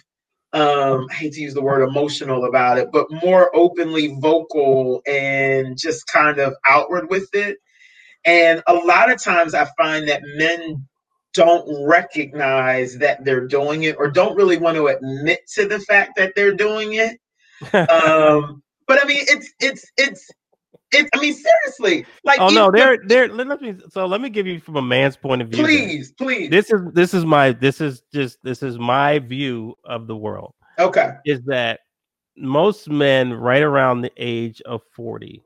[0.53, 5.77] um, I hate to use the word emotional about it, but more openly vocal and
[5.77, 7.57] just kind of outward with it.
[8.25, 10.87] And a lot of times I find that men
[11.33, 16.17] don't recognize that they're doing it or don't really want to admit to the fact
[16.17, 17.17] that they're doing it.
[17.89, 20.29] um, but I mean, it's it's it's
[20.91, 22.05] it, I mean, seriously.
[22.23, 23.27] Like, oh no, they're they're.
[23.29, 25.63] Let me so let me give you from a man's point of view.
[25.63, 26.27] Please, then.
[26.27, 26.49] please.
[26.49, 30.53] This is this is my this is just this is my view of the world.
[30.79, 31.81] Okay, is that
[32.37, 35.43] most men right around the age of forty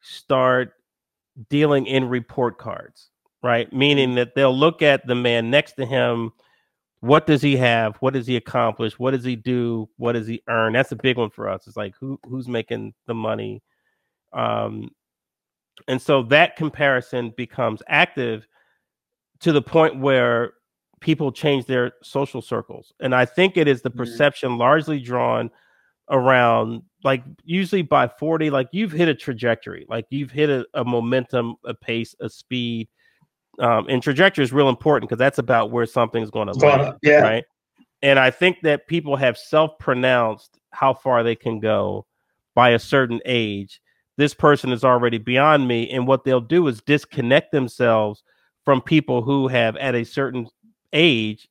[0.00, 0.74] start
[1.48, 3.10] dealing in report cards,
[3.42, 3.72] right?
[3.72, 6.32] Meaning that they'll look at the man next to him.
[7.00, 7.96] What does he have?
[7.96, 8.98] What does he accomplish?
[8.98, 9.88] What does he do?
[9.96, 10.74] What does he earn?
[10.74, 11.66] That's a big one for us.
[11.66, 13.62] It's like who who's making the money
[14.32, 14.90] um,
[15.88, 18.46] and so that comparison becomes active
[19.40, 20.52] to the point where
[21.00, 22.92] people change their social circles.
[23.00, 23.98] And I think it is the mm-hmm.
[23.98, 24.60] perception mm-hmm.
[24.60, 25.50] largely drawn
[26.10, 30.84] around like usually by 40 like you've hit a trajectory like you've hit a, a
[30.84, 32.88] momentum a pace a speed
[33.60, 37.20] um and trajectory is real important because that's about where something's going to land yeah
[37.20, 37.44] right
[38.02, 42.04] and i think that people have self-pronounced how far they can go
[42.56, 43.80] by a certain age
[44.20, 45.88] this person is already beyond me.
[45.90, 48.22] And what they'll do is disconnect themselves
[48.66, 50.46] from people who have at a certain
[50.92, 51.48] age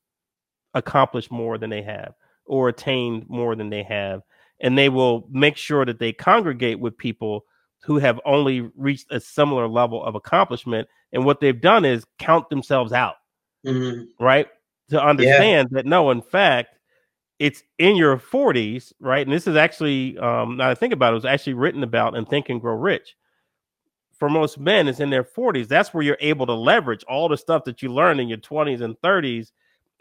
[0.75, 2.13] accomplished more than they have
[2.45, 4.21] or attained more than they have.
[4.59, 7.45] And they will make sure that they congregate with people
[7.81, 10.87] who have only reached a similar level of accomplishment.
[11.11, 13.15] And what they've done is count themselves out,
[13.65, 14.03] mm-hmm.
[14.23, 14.47] right?
[14.89, 15.77] To understand yeah.
[15.77, 16.75] that no, in fact,
[17.39, 19.25] it's in your 40s, right?
[19.25, 22.15] And this is actually, um, now I think about it, it was actually written about
[22.15, 23.15] in Think and Grow Rich.
[24.17, 25.69] For most men, it's in their 40s.
[25.69, 28.81] That's where you're able to leverage all the stuff that you learned in your 20s
[28.81, 29.51] and 30s.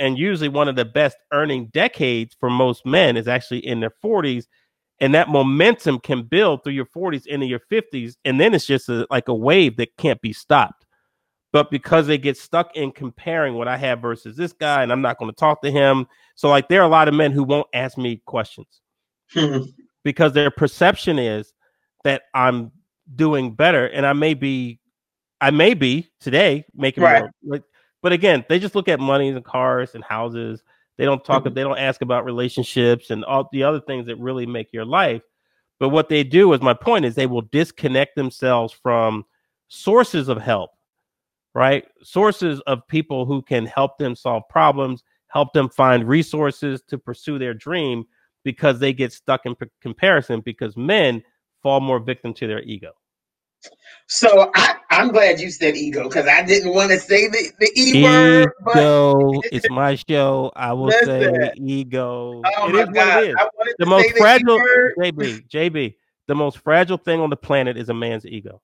[0.00, 3.92] And usually, one of the best earning decades for most men is actually in their
[4.04, 4.46] 40s.
[5.00, 8.16] And that momentum can build through your 40s into your 50s.
[8.24, 10.84] And then it's just a, like a wave that can't be stopped.
[11.52, 15.02] But because they get stuck in comparing what I have versus this guy, and I'm
[15.02, 16.06] not going to talk to him.
[16.34, 18.80] So, like, there are a lot of men who won't ask me questions
[20.04, 21.52] because their perception is
[22.04, 22.70] that I'm
[23.16, 24.80] doing better, and I may be,
[25.40, 27.20] I may be today making Right.
[27.22, 27.30] more.
[27.42, 27.62] Like,
[28.02, 30.62] but again, they just look at money and cars and houses.
[30.98, 31.44] They don't talk.
[31.44, 31.54] Mhm.
[31.54, 35.22] They don't ask about relationships and all the other things that really make your life.
[35.80, 39.24] But what they do is my point is they will disconnect themselves from
[39.68, 40.70] sources of help,
[41.54, 41.84] right?
[42.02, 47.38] Sources of people who can help them solve problems, help them find resources to pursue
[47.38, 48.04] their dream
[48.44, 51.22] because they get stuck in p- comparison because men
[51.62, 52.92] fall more victim to their ego.
[54.06, 57.70] So I, I'm glad you said ego because I didn't want to say the, the
[57.76, 60.50] E word, but Ego, it's my show.
[60.56, 62.42] I will say ego.
[62.56, 63.36] oh It is what it is.
[63.78, 64.60] The most say the fragile.
[64.98, 65.94] JB, JB,
[66.26, 68.62] the most fragile thing on the planet is a man's ego.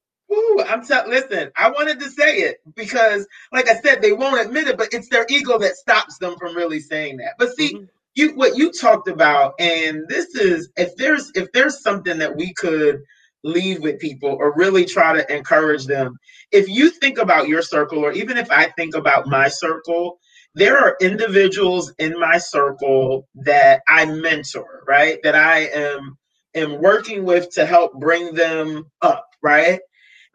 [0.63, 1.11] I'm telling.
[1.11, 4.93] Listen, I wanted to say it because, like I said, they won't admit it, but
[4.93, 7.35] it's their ego that stops them from really saying that.
[7.39, 7.89] But see, Mhm.
[8.15, 12.55] you what you talked about, and this is if there's if there's something that we
[12.55, 13.03] could
[13.45, 16.19] leave with people or really try to encourage them.
[16.53, 20.19] If you think about your circle, or even if I think about my circle,
[20.55, 25.19] there are individuals in my circle that I mentor, right?
[25.25, 26.19] That I am
[26.55, 29.81] am working with to help bring them up, right?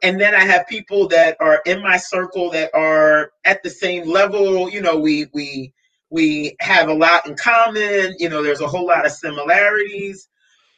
[0.01, 4.07] And then I have people that are in my circle that are at the same
[4.07, 4.69] level.
[4.69, 5.73] You know, we we
[6.09, 8.15] we have a lot in common.
[8.17, 10.27] You know, there's a whole lot of similarities.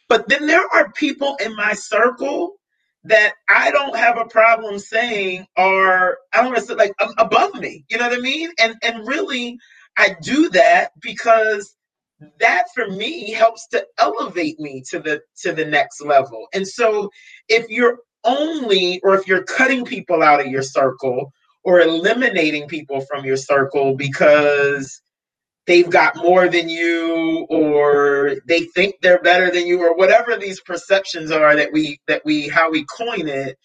[0.10, 2.56] But then there are people in my circle
[3.04, 7.56] that I don't have a problem saying are I don't want to say like above
[7.56, 7.86] me.
[7.90, 8.52] You know what I mean?
[8.60, 9.58] And and really,
[9.98, 11.76] I do that because
[12.40, 16.48] that for me helps to elevate me to the to the next level.
[16.54, 17.10] And so
[17.48, 21.32] if you're only or if you're cutting people out of your circle
[21.64, 25.02] or eliminating people from your circle because
[25.68, 30.62] they've got more than you or they think they're better than you or whatever these
[30.62, 33.58] perceptions are that we that we how we coin it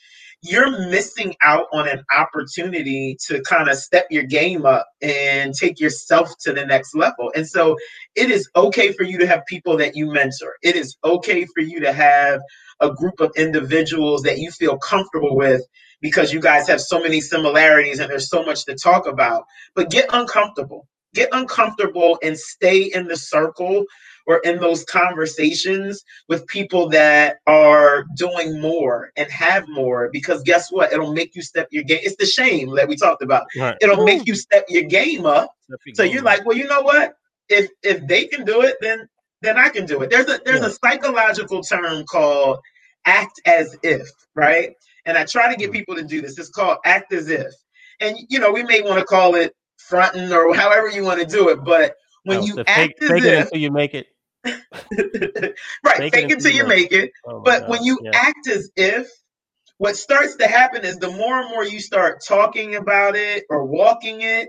[0.42, 5.80] you're missing out on an opportunity to kind of step your game up and take
[5.80, 7.32] yourself to the next level.
[7.34, 7.76] And so
[8.14, 10.57] it is okay for you to have people that you mentor.
[10.62, 12.40] It is okay for you to have
[12.81, 15.62] a group of individuals that you feel comfortable with
[16.01, 19.45] because you guys have so many similarities and there's so much to talk about.
[19.74, 20.87] But get uncomfortable.
[21.14, 23.87] Get uncomfortable and stay in the circle
[24.27, 30.70] or in those conversations with people that are doing more and have more because guess
[30.70, 30.93] what?
[30.93, 32.01] It'll make you step your game.
[32.03, 33.47] It's the shame that we talked about.
[33.57, 33.77] Right.
[33.81, 35.55] it'll make you step your game up.
[35.95, 37.14] So you're like well you know what?
[37.49, 39.09] If if they can do it then
[39.47, 40.68] then i can do it there's a there's Yeah.
[40.68, 42.59] a psychological term called
[43.07, 44.72] act as if right
[45.07, 47.53] and i try to get people to do this it's called act as if
[48.01, 51.26] and you know we may want to call it fronting or however you want to
[51.26, 51.94] do it but
[52.24, 54.07] when No, you the act fake, as fake it if until you make it.
[55.84, 57.64] right Fake it fake it until till you you make make it Oh but God.
[57.68, 58.14] when you yeah.
[58.14, 59.09] act as if
[59.78, 63.64] what starts to happen is the more and more you start talking about it or
[63.64, 64.49] walking it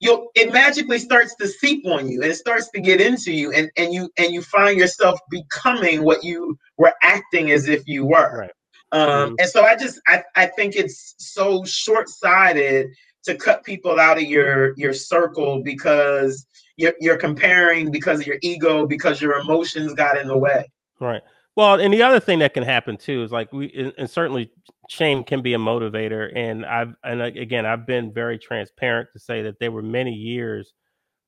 [0.00, 3.52] you'll it magically starts to seep on you and it starts to get into you
[3.52, 8.04] and and you and you find yourself becoming what you were acting as if you
[8.04, 8.50] were Right.
[8.92, 9.34] um Mhm.
[9.40, 12.88] and so i just i i think it's so short-sighted
[13.24, 16.46] to cut people out of your your circle because
[16.76, 20.70] you're, you're comparing because of your ego because your emotions got in the way
[21.00, 21.22] Right.
[21.58, 24.52] Well, and the other thing that can happen too is like we, and, certainly
[24.88, 26.30] shame can be a motivator.
[26.32, 30.72] And I've, and again, I've been very transparent to say that there were many years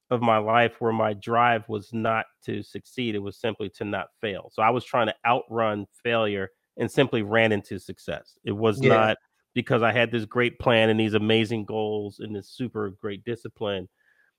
[0.09, 3.17] of my life where my drive was not to succeed.
[3.17, 4.51] It was simply to not fail.
[4.53, 8.39] So I was trying to outrun failure and simply ran into success.
[8.45, 8.91] It was Yeah.
[8.91, 9.17] not
[9.53, 13.89] because I had this great plan and these amazing goals and this super great discipline.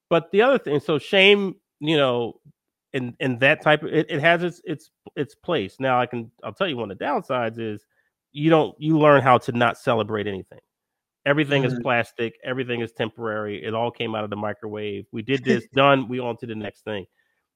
[0.09, 2.39] But the other thing, so shame, you know,
[2.93, 5.77] and and that type of it, it has its its its place.
[5.79, 7.85] Now I can I'll tell you one of the downsides is
[8.31, 10.59] you don't you learn how to not celebrate anything.
[11.25, 11.81] Everything is Mhm.
[11.83, 13.63] plastic, everything is temporary.
[13.63, 15.05] It all came out of the microwave.
[15.11, 17.05] We did this, done, we on to the next thing.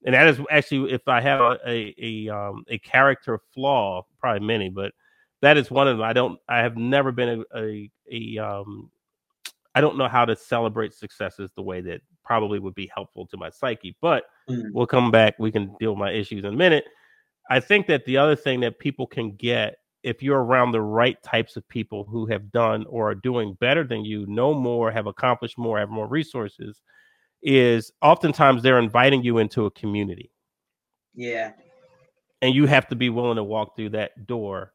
[0.05, 4.45] And that is actually if I have a a, a um a character flaw, probably
[4.45, 4.93] many, but
[5.41, 6.05] that is one of them.
[6.05, 8.91] I don't I have never been a a, a um
[9.75, 13.37] I don't know how to celebrate successes the way that probably would be helpful to
[13.37, 13.95] my psyche.
[14.01, 14.71] But Mm.
[14.73, 15.35] we'll come back.
[15.39, 16.85] We can deal with my issues in a minute.
[17.49, 21.21] I think that the other thing that people can get if you're around the right
[21.23, 25.07] types of people who have done or are doing better than you, know more, have
[25.07, 26.83] accomplished more, have more resources,
[27.41, 30.31] is oftentimes they're inviting you into a community
[31.13, 31.51] yeah
[32.41, 34.73] and you have to be willing to walk through that door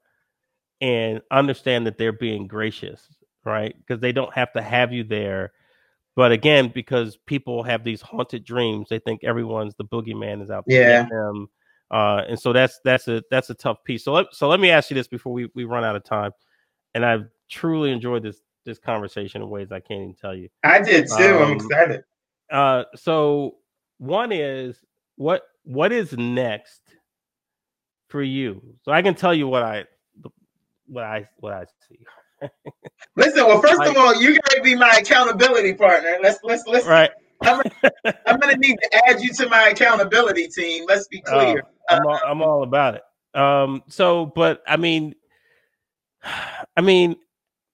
[0.81, 3.07] and understand that they're being gracious
[3.45, 3.75] right?
[3.79, 5.53] Because they don't have to have you there.
[6.21, 10.65] But again, because people have these haunted dreams, they think everyone's the boogeyman is out
[10.67, 10.91] there.
[10.91, 11.07] Yeah.
[11.11, 11.49] them.
[11.91, 14.05] Uh, and so that's that's a that's a tough piece.
[14.05, 16.33] So let, so let me ask you this before we, we run out of time.
[16.95, 20.51] And I've truly enjoyed this this conversation in ways I can't even tell you.
[20.63, 21.15] I did too.
[21.39, 22.05] I'm Um, excited.
[22.51, 23.57] Uh, so
[23.97, 24.77] one is
[25.17, 26.83] what what is next
[28.09, 28.61] for you?
[28.85, 29.87] So I can tell you what I
[30.87, 32.05] what I what I see.
[33.17, 36.17] Listen, well, first like- of all, you gotta be my accountability partner.
[36.23, 36.87] Let's let's let's.
[36.87, 37.11] Right.
[37.43, 40.85] I'm gonna need to add you to my accountability team.
[40.87, 41.63] Let's be clear.
[41.65, 43.39] Oh, I'm all, I'm all about it.
[43.39, 45.15] Um, so, but I mean,
[46.77, 47.17] I mean,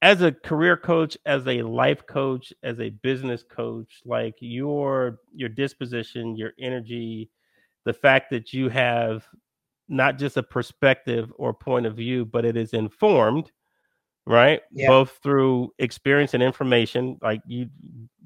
[0.03, 5.49] as a career coach, as a life coach, as a business coach, like your your
[5.49, 7.31] disposition, your energy,
[7.85, 9.27] the fact that you have
[9.89, 13.51] not just a perspective or point of view, but it is informed,
[14.27, 14.61] right?
[14.73, 14.89] Yeah.
[14.89, 17.19] Both through experience and information.
[17.23, 17.69] Like you,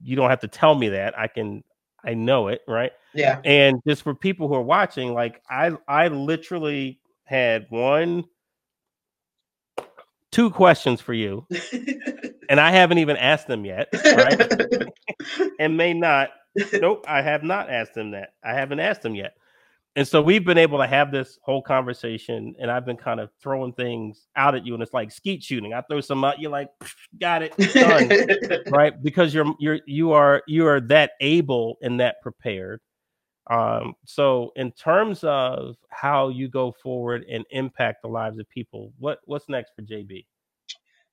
[0.02, 1.18] you don't have to tell me that.
[1.18, 1.62] I can,
[2.04, 2.92] I know it, right?
[3.14, 3.40] yeah.
[3.44, 8.24] and just for people who are watching like i i literally had one
[10.30, 11.46] two questions for you
[12.48, 14.52] and i haven't even asked them yet right
[15.58, 16.30] and may not
[16.74, 19.34] nope i have not asked them that i haven't asked them yet
[19.96, 23.30] and so we've been able to have this whole conversation and i've been kind of
[23.42, 25.74] throwing things out at you and it's like skeet shooting.
[25.74, 26.70] I throw some out you're like
[27.20, 29.02] got it done right?
[29.02, 32.80] Because you're you're you are you are that able and that prepared.
[33.50, 38.92] Um so in terms of how you go forward and impact the lives of people
[38.98, 40.24] what what's next for jb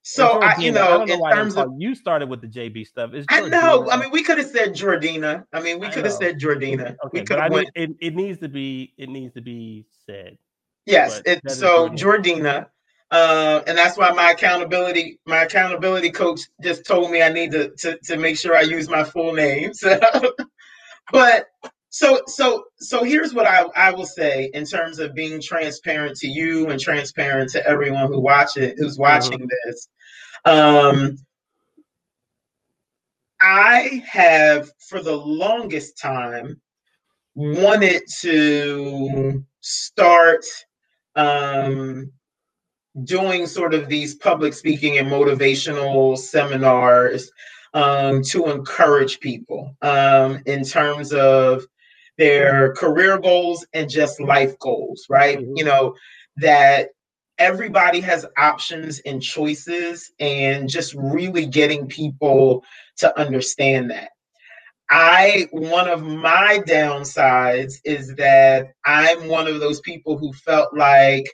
[0.02, 3.26] so I, you know, don't in terms of you started with the jb stuff it's
[3.28, 3.90] I know.
[3.90, 5.44] I mean, we could have said Jourdeanna.
[5.52, 6.96] I mean, we could have said Jourdeanna.
[7.12, 9.86] we okay could but i mean it, it needs to be it needs to be
[10.06, 10.38] said
[10.88, 11.20] Yes.
[11.26, 11.98] It, so Jourdeanna.
[11.98, 12.66] Jourdeanna,
[13.10, 17.70] uh, and that's why my accountability my accountability coach just told me I need to
[17.78, 19.72] to, to make sure I use my full name.
[19.78, 19.98] So,
[21.10, 21.46] but
[21.90, 26.28] so so so here's what I, I will say in terms of being transparent to
[26.28, 29.88] you and transparent to everyone who watch it who's watching this.
[30.44, 31.16] Um,
[33.40, 36.60] I have for the longest time
[37.34, 40.44] wanted to start
[41.14, 42.12] um,
[43.04, 47.30] doing sort of these public speaking and motivational seminars
[47.74, 51.64] um, to encourage people um, in terms of
[52.18, 55.40] their career goals and just life goals, right?
[55.40, 55.54] Mhm.
[55.54, 55.96] You know,
[56.38, 56.90] that
[57.38, 62.64] everybody has options and choices, and just really getting people
[62.98, 64.10] to understand that.
[64.90, 71.26] I one of my downsides is that I'm one of those people who felt like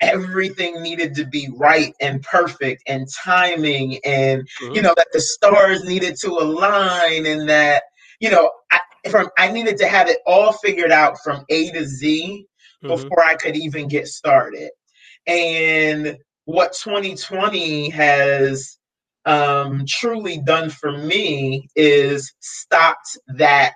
[0.00, 4.82] everything needed to be right and perfect and timing and you Mhm.
[4.82, 7.84] know that the stars needed to align and that
[8.20, 11.84] you know I, from I needed to have it all figured out from A to
[11.84, 12.46] Z
[12.82, 12.88] Mhm.
[12.88, 14.70] before I could even get started.
[15.26, 18.78] And what 2020 has
[19.26, 23.74] um, truly done for me is stopped that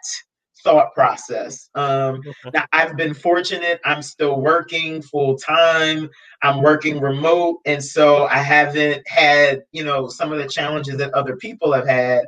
[0.64, 1.68] thought process.
[1.74, 2.22] Um,
[2.54, 3.78] now, I've been fortunate.
[3.84, 6.08] I'm still working full time.
[6.42, 7.60] I'm working remote.
[7.66, 11.86] And so I haven't had, you know, some of the challenges that other people have
[11.86, 12.24] had.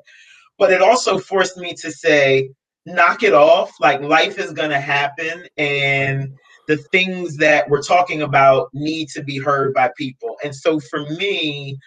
[0.59, 2.51] But it also forced me to say,
[2.87, 3.73] knock it off.
[3.81, 5.45] Like life is going to happen.
[5.59, 6.33] And
[6.69, 10.37] the things that we're talking about need to be heard by people.
[10.43, 11.79] And so for me,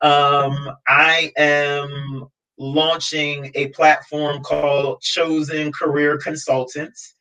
[0.00, 2.26] um, I am
[2.58, 7.14] launching a platform called Chosen Career Consultants.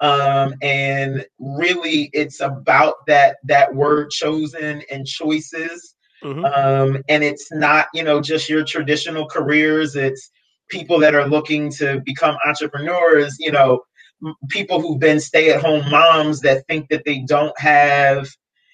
[0.00, 5.94] Um, and really it's about that that word chosen and choices.
[6.24, 6.44] Mhm.
[6.56, 10.30] Um, and it's not, you know, just your traditional careers, it's
[10.72, 13.82] people that are looking to become entrepreneurs, you know,
[14.48, 18.26] people who've been stay-at-home moms that think that they don't have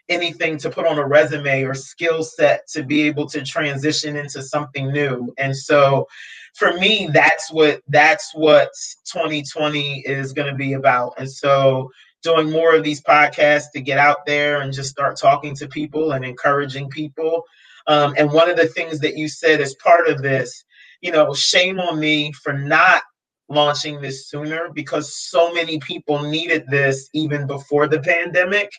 [0.09, 4.43] anything to put on a resume or skill set to be able to transition into
[4.43, 5.35] something new.
[5.37, 6.07] And so
[6.55, 8.71] for me that's what that's what
[9.13, 11.15] 2020 is going to be about.
[11.19, 11.91] And so
[12.23, 16.13] doing more of these podcasts to get out there and just start talking to people
[16.13, 17.43] and encouraging people.
[17.87, 20.65] Um, and one of the things that you said as part of this,
[21.01, 23.03] you know, shame on me for not
[23.49, 28.71] launching this sooner because so many people needed this even before the pandemic.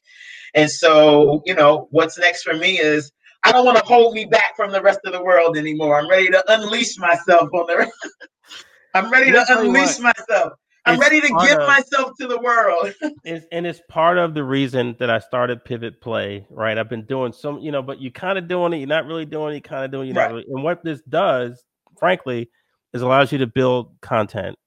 [0.53, 3.11] And so, you know, what's next for me is
[3.43, 5.99] I don't want to hold me back from the rest of the world anymore.
[5.99, 7.91] I'm ready to unleash myself on the
[8.93, 10.53] I'm ready Let to unleash myself.
[10.85, 12.93] I'm It's ready to give of- myself to the world.
[13.23, 16.77] it's, and it's part of the reason that I started Pivot Play, right?
[16.77, 19.25] I've been doing some, you know, but you're kind of doing it, you're not really
[19.25, 20.31] doing it, you kind of doing, it, you're Right.
[20.31, 20.45] really.
[20.49, 21.63] And what this does,
[21.99, 22.49] frankly,
[22.93, 24.57] is allows you to build content.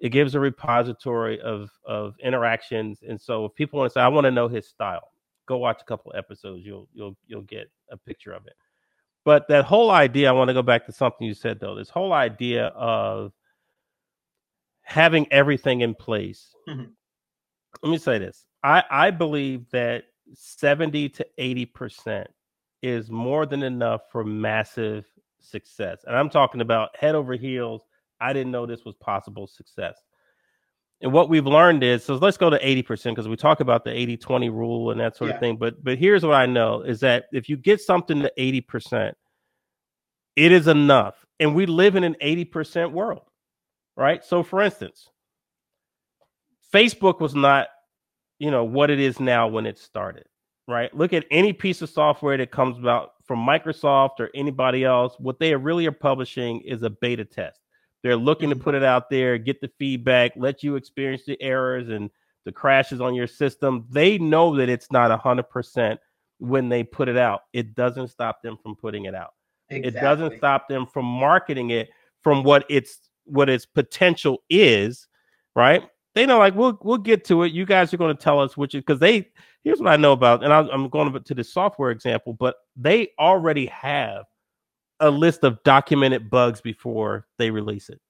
[0.00, 4.08] It gives a repository of of interactions, and so if people want to say, "I
[4.08, 5.10] want to know his style,"
[5.46, 6.64] go watch a couple episodes.
[6.64, 8.54] You'll you'll you'll get a picture of it.
[9.24, 11.74] But that whole idea, I want to go back to something you said though.
[11.76, 13.32] This whole idea of
[14.82, 16.54] having everything in place.
[16.68, 16.90] Mhm.
[17.82, 18.46] Let me say this.
[18.62, 20.04] I, I believe that
[20.34, 22.26] 70 to 80%
[22.82, 25.06] is more than enough for massive
[25.44, 26.04] success.
[26.06, 27.82] And I'm talking about head over heels.
[28.20, 29.96] I didn't know this was possible success.
[31.00, 33.90] And what we've learned is so let's go to 80% because we talk about the
[33.90, 35.34] 80 20 rule and that sort Yeah.
[35.34, 35.56] of thing.
[35.56, 39.14] But but here's what I know is that if you get something to 80%,
[40.36, 41.26] it is enough.
[41.40, 43.22] And we live in an 80% world,
[43.96, 44.24] right?
[44.24, 45.10] So for instance,
[46.72, 47.68] Facebook was not,
[48.38, 50.24] you know, what it is now when it started,
[50.68, 50.94] right?
[50.94, 55.14] Look at any piece of software that comes about from Microsoft or anybody else.
[55.18, 57.60] What they really are publishing is a beta test.
[58.02, 58.60] They're looking to Mhm.
[58.60, 62.10] put it out there, get the feedback, let you experience the errors and
[62.44, 63.86] the crashes on your system.
[63.88, 65.98] They know that it's not 100%
[66.40, 67.44] when they put it out.
[67.54, 69.30] It doesn't stop them from putting it out
[69.70, 71.88] it doesn't stop them from marketing it
[72.20, 75.08] from what its what its potential is
[75.56, 78.40] right they know like we'll we'll get to it you guys are going to tell
[78.40, 79.28] us which is because they
[79.64, 83.10] here's what i know about and I'm, I'm going to the software example but they
[83.18, 84.24] already have
[85.00, 88.00] a list of documented bugs before they release it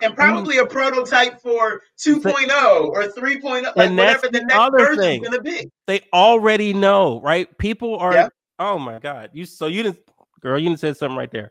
[0.00, 4.98] and probably a prototype for 2.0 or 3.0, like And whatever the the next version's
[4.98, 5.22] thing.
[5.22, 5.70] going to be.
[5.86, 7.56] they already know, right?
[7.58, 8.32] People are Yep.
[8.58, 9.30] oh my god.
[9.32, 9.98] You so you didn't
[10.40, 11.50] girl, you didn't say something right there.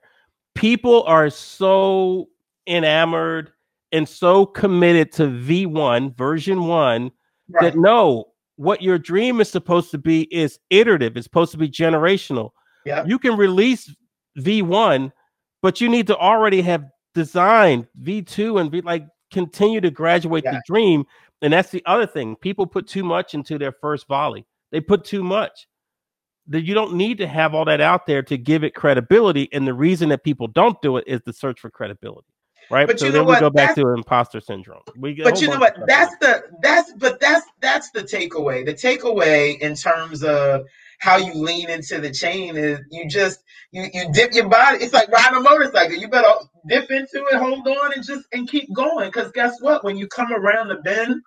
[0.53, 2.29] People are so
[2.67, 3.51] enamored
[3.95, 7.11] and so committed to V1 version 1
[7.47, 7.61] Right.
[7.61, 8.25] that no,
[8.55, 11.15] what your dream is supposed to be is iterative.
[11.15, 12.51] It's supposed to be generational.
[12.85, 13.07] Yep.
[13.07, 13.93] You can release
[14.39, 15.11] V1,
[15.61, 20.61] but you need to already have designed V2 and be like continue to graduate the
[20.65, 21.05] dream.
[21.41, 22.35] And that's the other thing.
[22.37, 24.45] People put too much into their first volley.
[24.71, 25.67] They put too much.
[26.47, 29.49] That you don't need to have all that out there to give it credibility.
[29.51, 32.27] And the reason that people don't do it is the search for credibility.
[32.71, 32.87] Right.
[32.87, 33.39] But so you know then we what?
[33.39, 34.81] go back That's- to imposter syndrome.
[34.97, 35.77] We get but oh you know what?
[35.87, 38.65] That's the that's but that's that's the takeaway.
[38.65, 40.65] The takeaway in terms of
[40.99, 43.39] how you lean into the chain is you just
[43.71, 44.79] you you dip your body.
[44.83, 45.95] It's like riding a motorcycle.
[45.95, 46.31] You better
[46.67, 49.09] dip into it hold on and just and keep going.
[49.09, 49.83] Because guess what?
[49.83, 51.21] When you come around the bend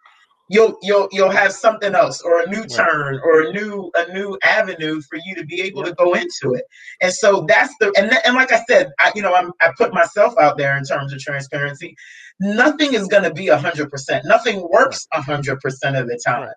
[0.49, 4.39] you'll you'll you'll have something else or a new turn or a new a new
[4.45, 6.65] avenue for you to be able to go into it.
[7.01, 9.93] And so that's the and, and like i said i you know i'm i put
[9.93, 11.95] myself out there in terms of transparency.
[12.41, 15.55] Nothing is going to be 100% nothing works 100%
[16.01, 16.49] of the time.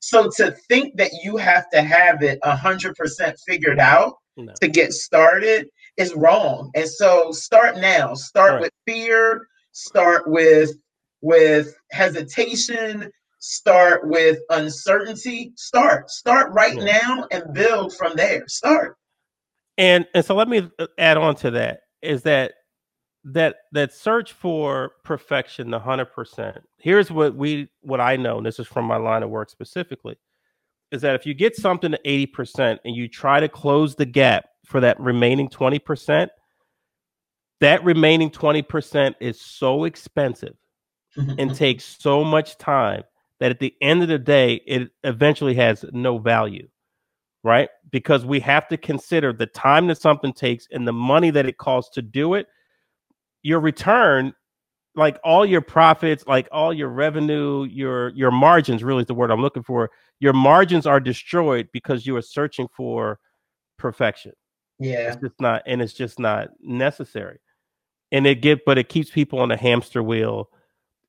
[0.00, 4.52] So to think that you have to have it 100% figured out No.
[4.60, 6.70] to get started is wrong.
[6.74, 8.14] And so start now.
[8.14, 8.60] Start Right.
[8.62, 9.46] with fear.
[9.72, 10.70] Start with
[11.22, 16.84] with hesitation start with uncertainty start start right Yeah.
[16.84, 18.96] now and build from there start
[19.78, 22.52] and and so let me uh, add on to that is that
[23.24, 28.58] that that search for perfection the 100% here's what we what i know and this
[28.58, 30.16] is from my line of work specifically
[30.92, 34.46] is that if you get something to 80% and you try to close the gap
[34.66, 36.28] for that remaining 20%
[37.60, 40.54] that remaining 20% is so expensive
[41.16, 43.02] and takes so much time
[43.40, 46.68] that at the end of the day it eventually has no value
[47.42, 47.70] right?
[47.90, 51.56] Because we have to consider the time that something takes and the money that it
[51.56, 52.46] costs to do it
[53.42, 54.34] your return
[54.96, 59.30] like all your profits like all your revenue your your margins really is the word
[59.30, 59.90] i'm looking for.
[60.18, 63.18] Your margins are destroyed because you are searching for
[63.78, 64.32] perfection.
[64.78, 65.12] Yeah.
[65.12, 67.38] It's just not and it's just not necessary.
[68.12, 70.50] And it get but it keeps people on a hamster wheel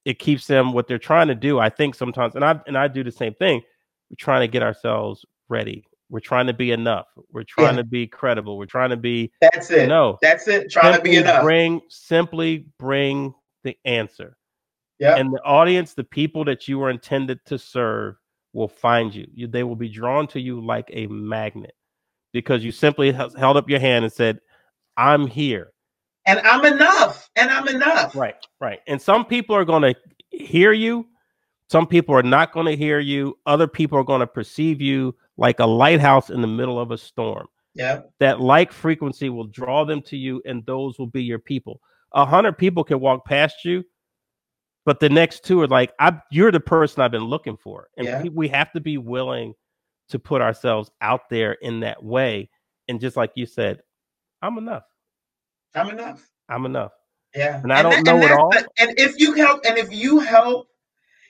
[0.05, 2.87] it keeps them what they're trying to do i think sometimes and i and i
[2.87, 3.61] do the same thing.
[4.09, 5.85] We're trying to get ourselves ready.
[6.09, 7.05] We're trying to be enough.
[7.31, 7.83] We're trying Yeah.
[7.83, 8.57] to be credible.
[8.57, 9.87] We're trying to be that's it.
[9.87, 10.17] no.
[10.21, 10.69] That's it.
[10.69, 11.43] Trying to be enough.
[11.43, 13.33] bring simply bring
[13.63, 14.35] the answer.
[14.99, 18.15] Yeah and the audience the people that you are intended to serve
[18.53, 19.25] will find you.
[19.33, 21.73] you they will be drawn to you like a magnet
[22.33, 24.39] because you simply held up your hand and said
[24.97, 25.71] i'm here
[26.37, 28.15] and i'm enough and i'm enough.
[28.15, 28.79] Right right.
[28.87, 29.95] And some people are going to
[30.29, 31.07] hear you.
[31.69, 33.37] Some people are not going to hear you.
[33.45, 36.97] Other people are going to perceive you like a lighthouse in the middle of a
[36.97, 37.47] storm.
[37.73, 41.79] Yeah that like frequency will draw them to you and those will be your people.
[42.13, 43.83] A hundred people can walk past you
[44.85, 48.07] but the next two are like, I you're the person I've been looking for, and
[48.07, 48.21] Yeah.
[48.23, 49.53] we- we have to be willing
[50.09, 52.49] to put ourselves out there in that way.
[52.87, 53.81] And just like you said,
[54.41, 54.83] I'm enough.
[55.75, 56.27] I'm enough.
[56.49, 56.91] I'm enough.
[57.35, 57.61] Yeah.
[57.63, 58.51] And I don't know it all.
[58.51, 60.67] and if you help, and if you help,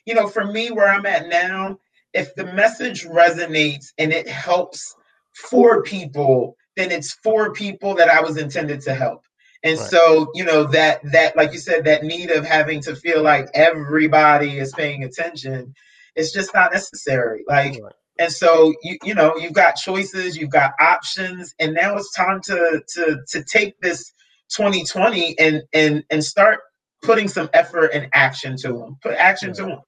[0.06, 1.78] you know, for me, where I'm at now,
[2.14, 4.96] if the message resonates and it helps
[5.34, 9.24] for people, then it's for people that I was intended to help.
[9.64, 9.90] And Right.
[9.90, 13.48] so, you know, that that like you said, that need of having to feel like
[13.54, 15.74] everybody is paying attention,
[16.16, 17.44] it's just not necessary.
[17.48, 17.94] Like Right.
[18.18, 22.42] and so you you know you've got choices you've got options and now it's time
[22.44, 24.14] to to to take this
[24.56, 26.60] 2020 and and and start
[27.02, 29.80] putting some effort and action to them put action to them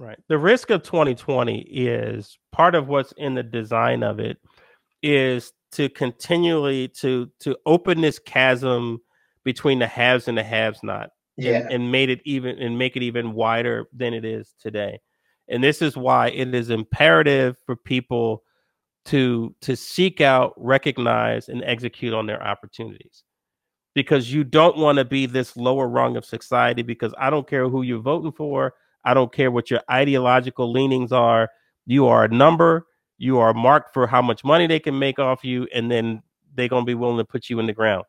[0.00, 0.18] Right.
[0.28, 4.38] The risk of 2020 is part of what's in the design of it
[5.02, 9.00] is to continually to to open this chasm
[9.44, 12.96] between the haves and the haves not yeah and, and made it even and make
[12.96, 15.00] it even wider than it is today.
[15.48, 18.44] And this is why it is imperative for people
[19.06, 23.24] to to seek out, recognize, and execute on their opportunities.
[23.98, 27.68] Because you don't want to be this lower rung of society because I don't care
[27.68, 28.74] who you're voting for.
[29.04, 31.48] I don't care what your ideological leanings are.
[31.84, 32.86] You are a number.
[33.16, 36.22] You are marked for how much money they can make off you, and then
[36.54, 38.04] they're gonna be willing to put you in the ground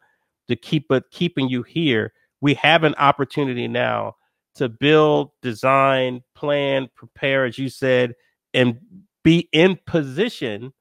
[0.48, 2.14] to keep it keeping you here.
[2.40, 4.16] We have an opportunity now
[4.56, 8.14] to build, design, plan, prepare, as you said,
[8.54, 8.78] and
[9.24, 10.72] be in position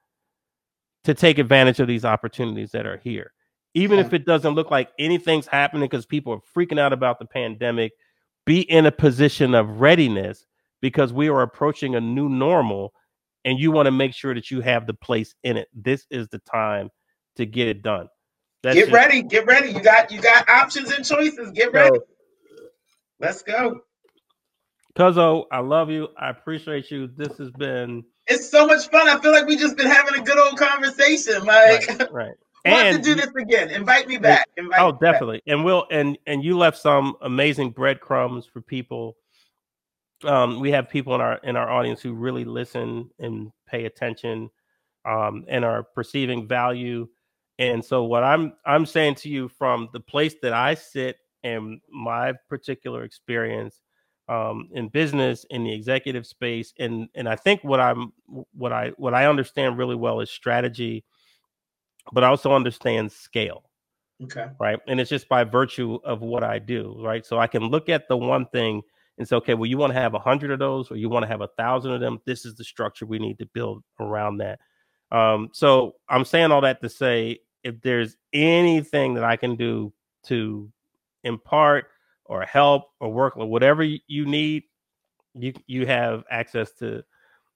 [1.05, 3.33] to take advantage of these opportunities that are here.
[3.79, 4.07] Even Yeah.
[4.07, 7.93] if it doesn't look like anything's happening because people are freaking out about the pandemic,
[8.45, 10.47] be in a position of readiness
[10.81, 12.93] because we are approaching a new normal
[13.45, 15.69] and you want to make sure that you have the place in it.
[15.73, 16.91] This is the time
[17.37, 18.09] to get it done.
[18.63, 21.97] That's get just- ready get ready you got you got options and choices get ready
[21.97, 22.05] So,
[23.21, 23.81] let's go
[24.99, 26.09] Cuzzo, I love you.
[26.19, 27.07] I appreciate you.
[27.17, 30.23] This has been it's so much fun i feel like we just been having a
[30.25, 32.13] good old conversation like right.
[32.13, 32.35] right.
[32.73, 35.13] Want to do this again invite me back invite Oh, me back.
[35.13, 35.43] definitely.
[35.47, 39.17] And we'll and and you left some amazing breadcrumbs for people.
[40.25, 44.51] Um, we have people in our in our audience who really listen and pay attention,
[45.05, 47.09] um, and are perceiving value.
[47.59, 51.81] And so, what I'm I'm saying to you from the place that I sit and
[51.91, 53.81] my particular experience
[54.29, 58.13] um, in business, in the executive space, and and I think what I'm
[58.53, 61.05] what I what I understand really well is strategy,
[62.13, 63.65] but I also understand scale
[64.23, 64.79] okay right?
[64.87, 67.25] And it's just by virtue of what I do, right?
[67.25, 68.83] So I can look at the one thing
[69.19, 71.25] and say, okay, well, you want to have a hundred of those, or you want
[71.25, 72.21] to have a thousand of them.
[72.25, 74.61] This is the structure we need to build around that.
[75.11, 79.93] Um, so I'm saying all that to say, if there's anything that I can do
[80.27, 80.71] to
[81.25, 81.87] impart
[82.25, 84.65] or help or work or whatever you need,
[85.35, 87.03] you you have access to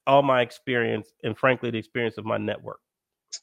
[0.06, 2.80] all my experience and frankly the experience of my network.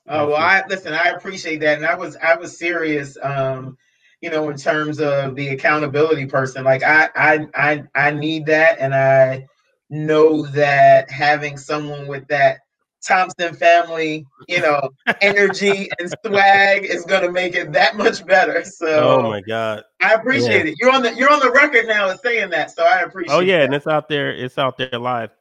[0.08, 0.94] Oh well, I listen.
[0.94, 3.18] I appreciate that, and I was I was serious.
[3.22, 3.78] Um,
[4.22, 8.80] you know, in terms of the accountability person, like I I I I need that,
[8.80, 9.48] and I
[9.90, 12.60] know that having someone with that
[13.06, 14.90] Thompson family, you know,
[15.22, 18.64] energy and swag is going to make it that much better.
[18.64, 19.84] So Oh my god.
[20.02, 20.76] I appreciate it.
[20.80, 23.36] You're on the you're on the record now as saying that, so I appreciate.
[23.36, 23.66] Oh yeah, that.
[23.66, 24.34] and it's out there.
[24.34, 25.32] It's out there live.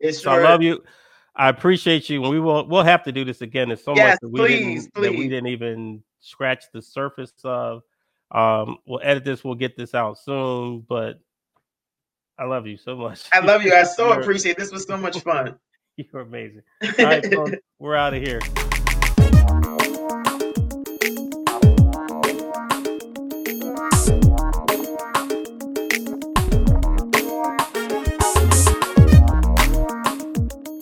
[0.00, 0.82] it's So I love you.
[1.36, 2.22] I appreciate you.
[2.22, 3.68] And we will we'll have to do this again.
[3.68, 7.32] There's so Yes, much that we please, didn't that we didn't even scratch the surface
[7.44, 7.82] of.
[8.30, 11.20] Um, we'll edit this, we'll get this out soon, but
[12.38, 13.24] I love you so much.
[13.32, 13.72] I love you.
[13.72, 14.56] I so appreciate.
[14.56, 15.56] This was so much fun.
[15.96, 16.62] You're amazing.
[16.82, 18.40] All right, folks, we're out of here.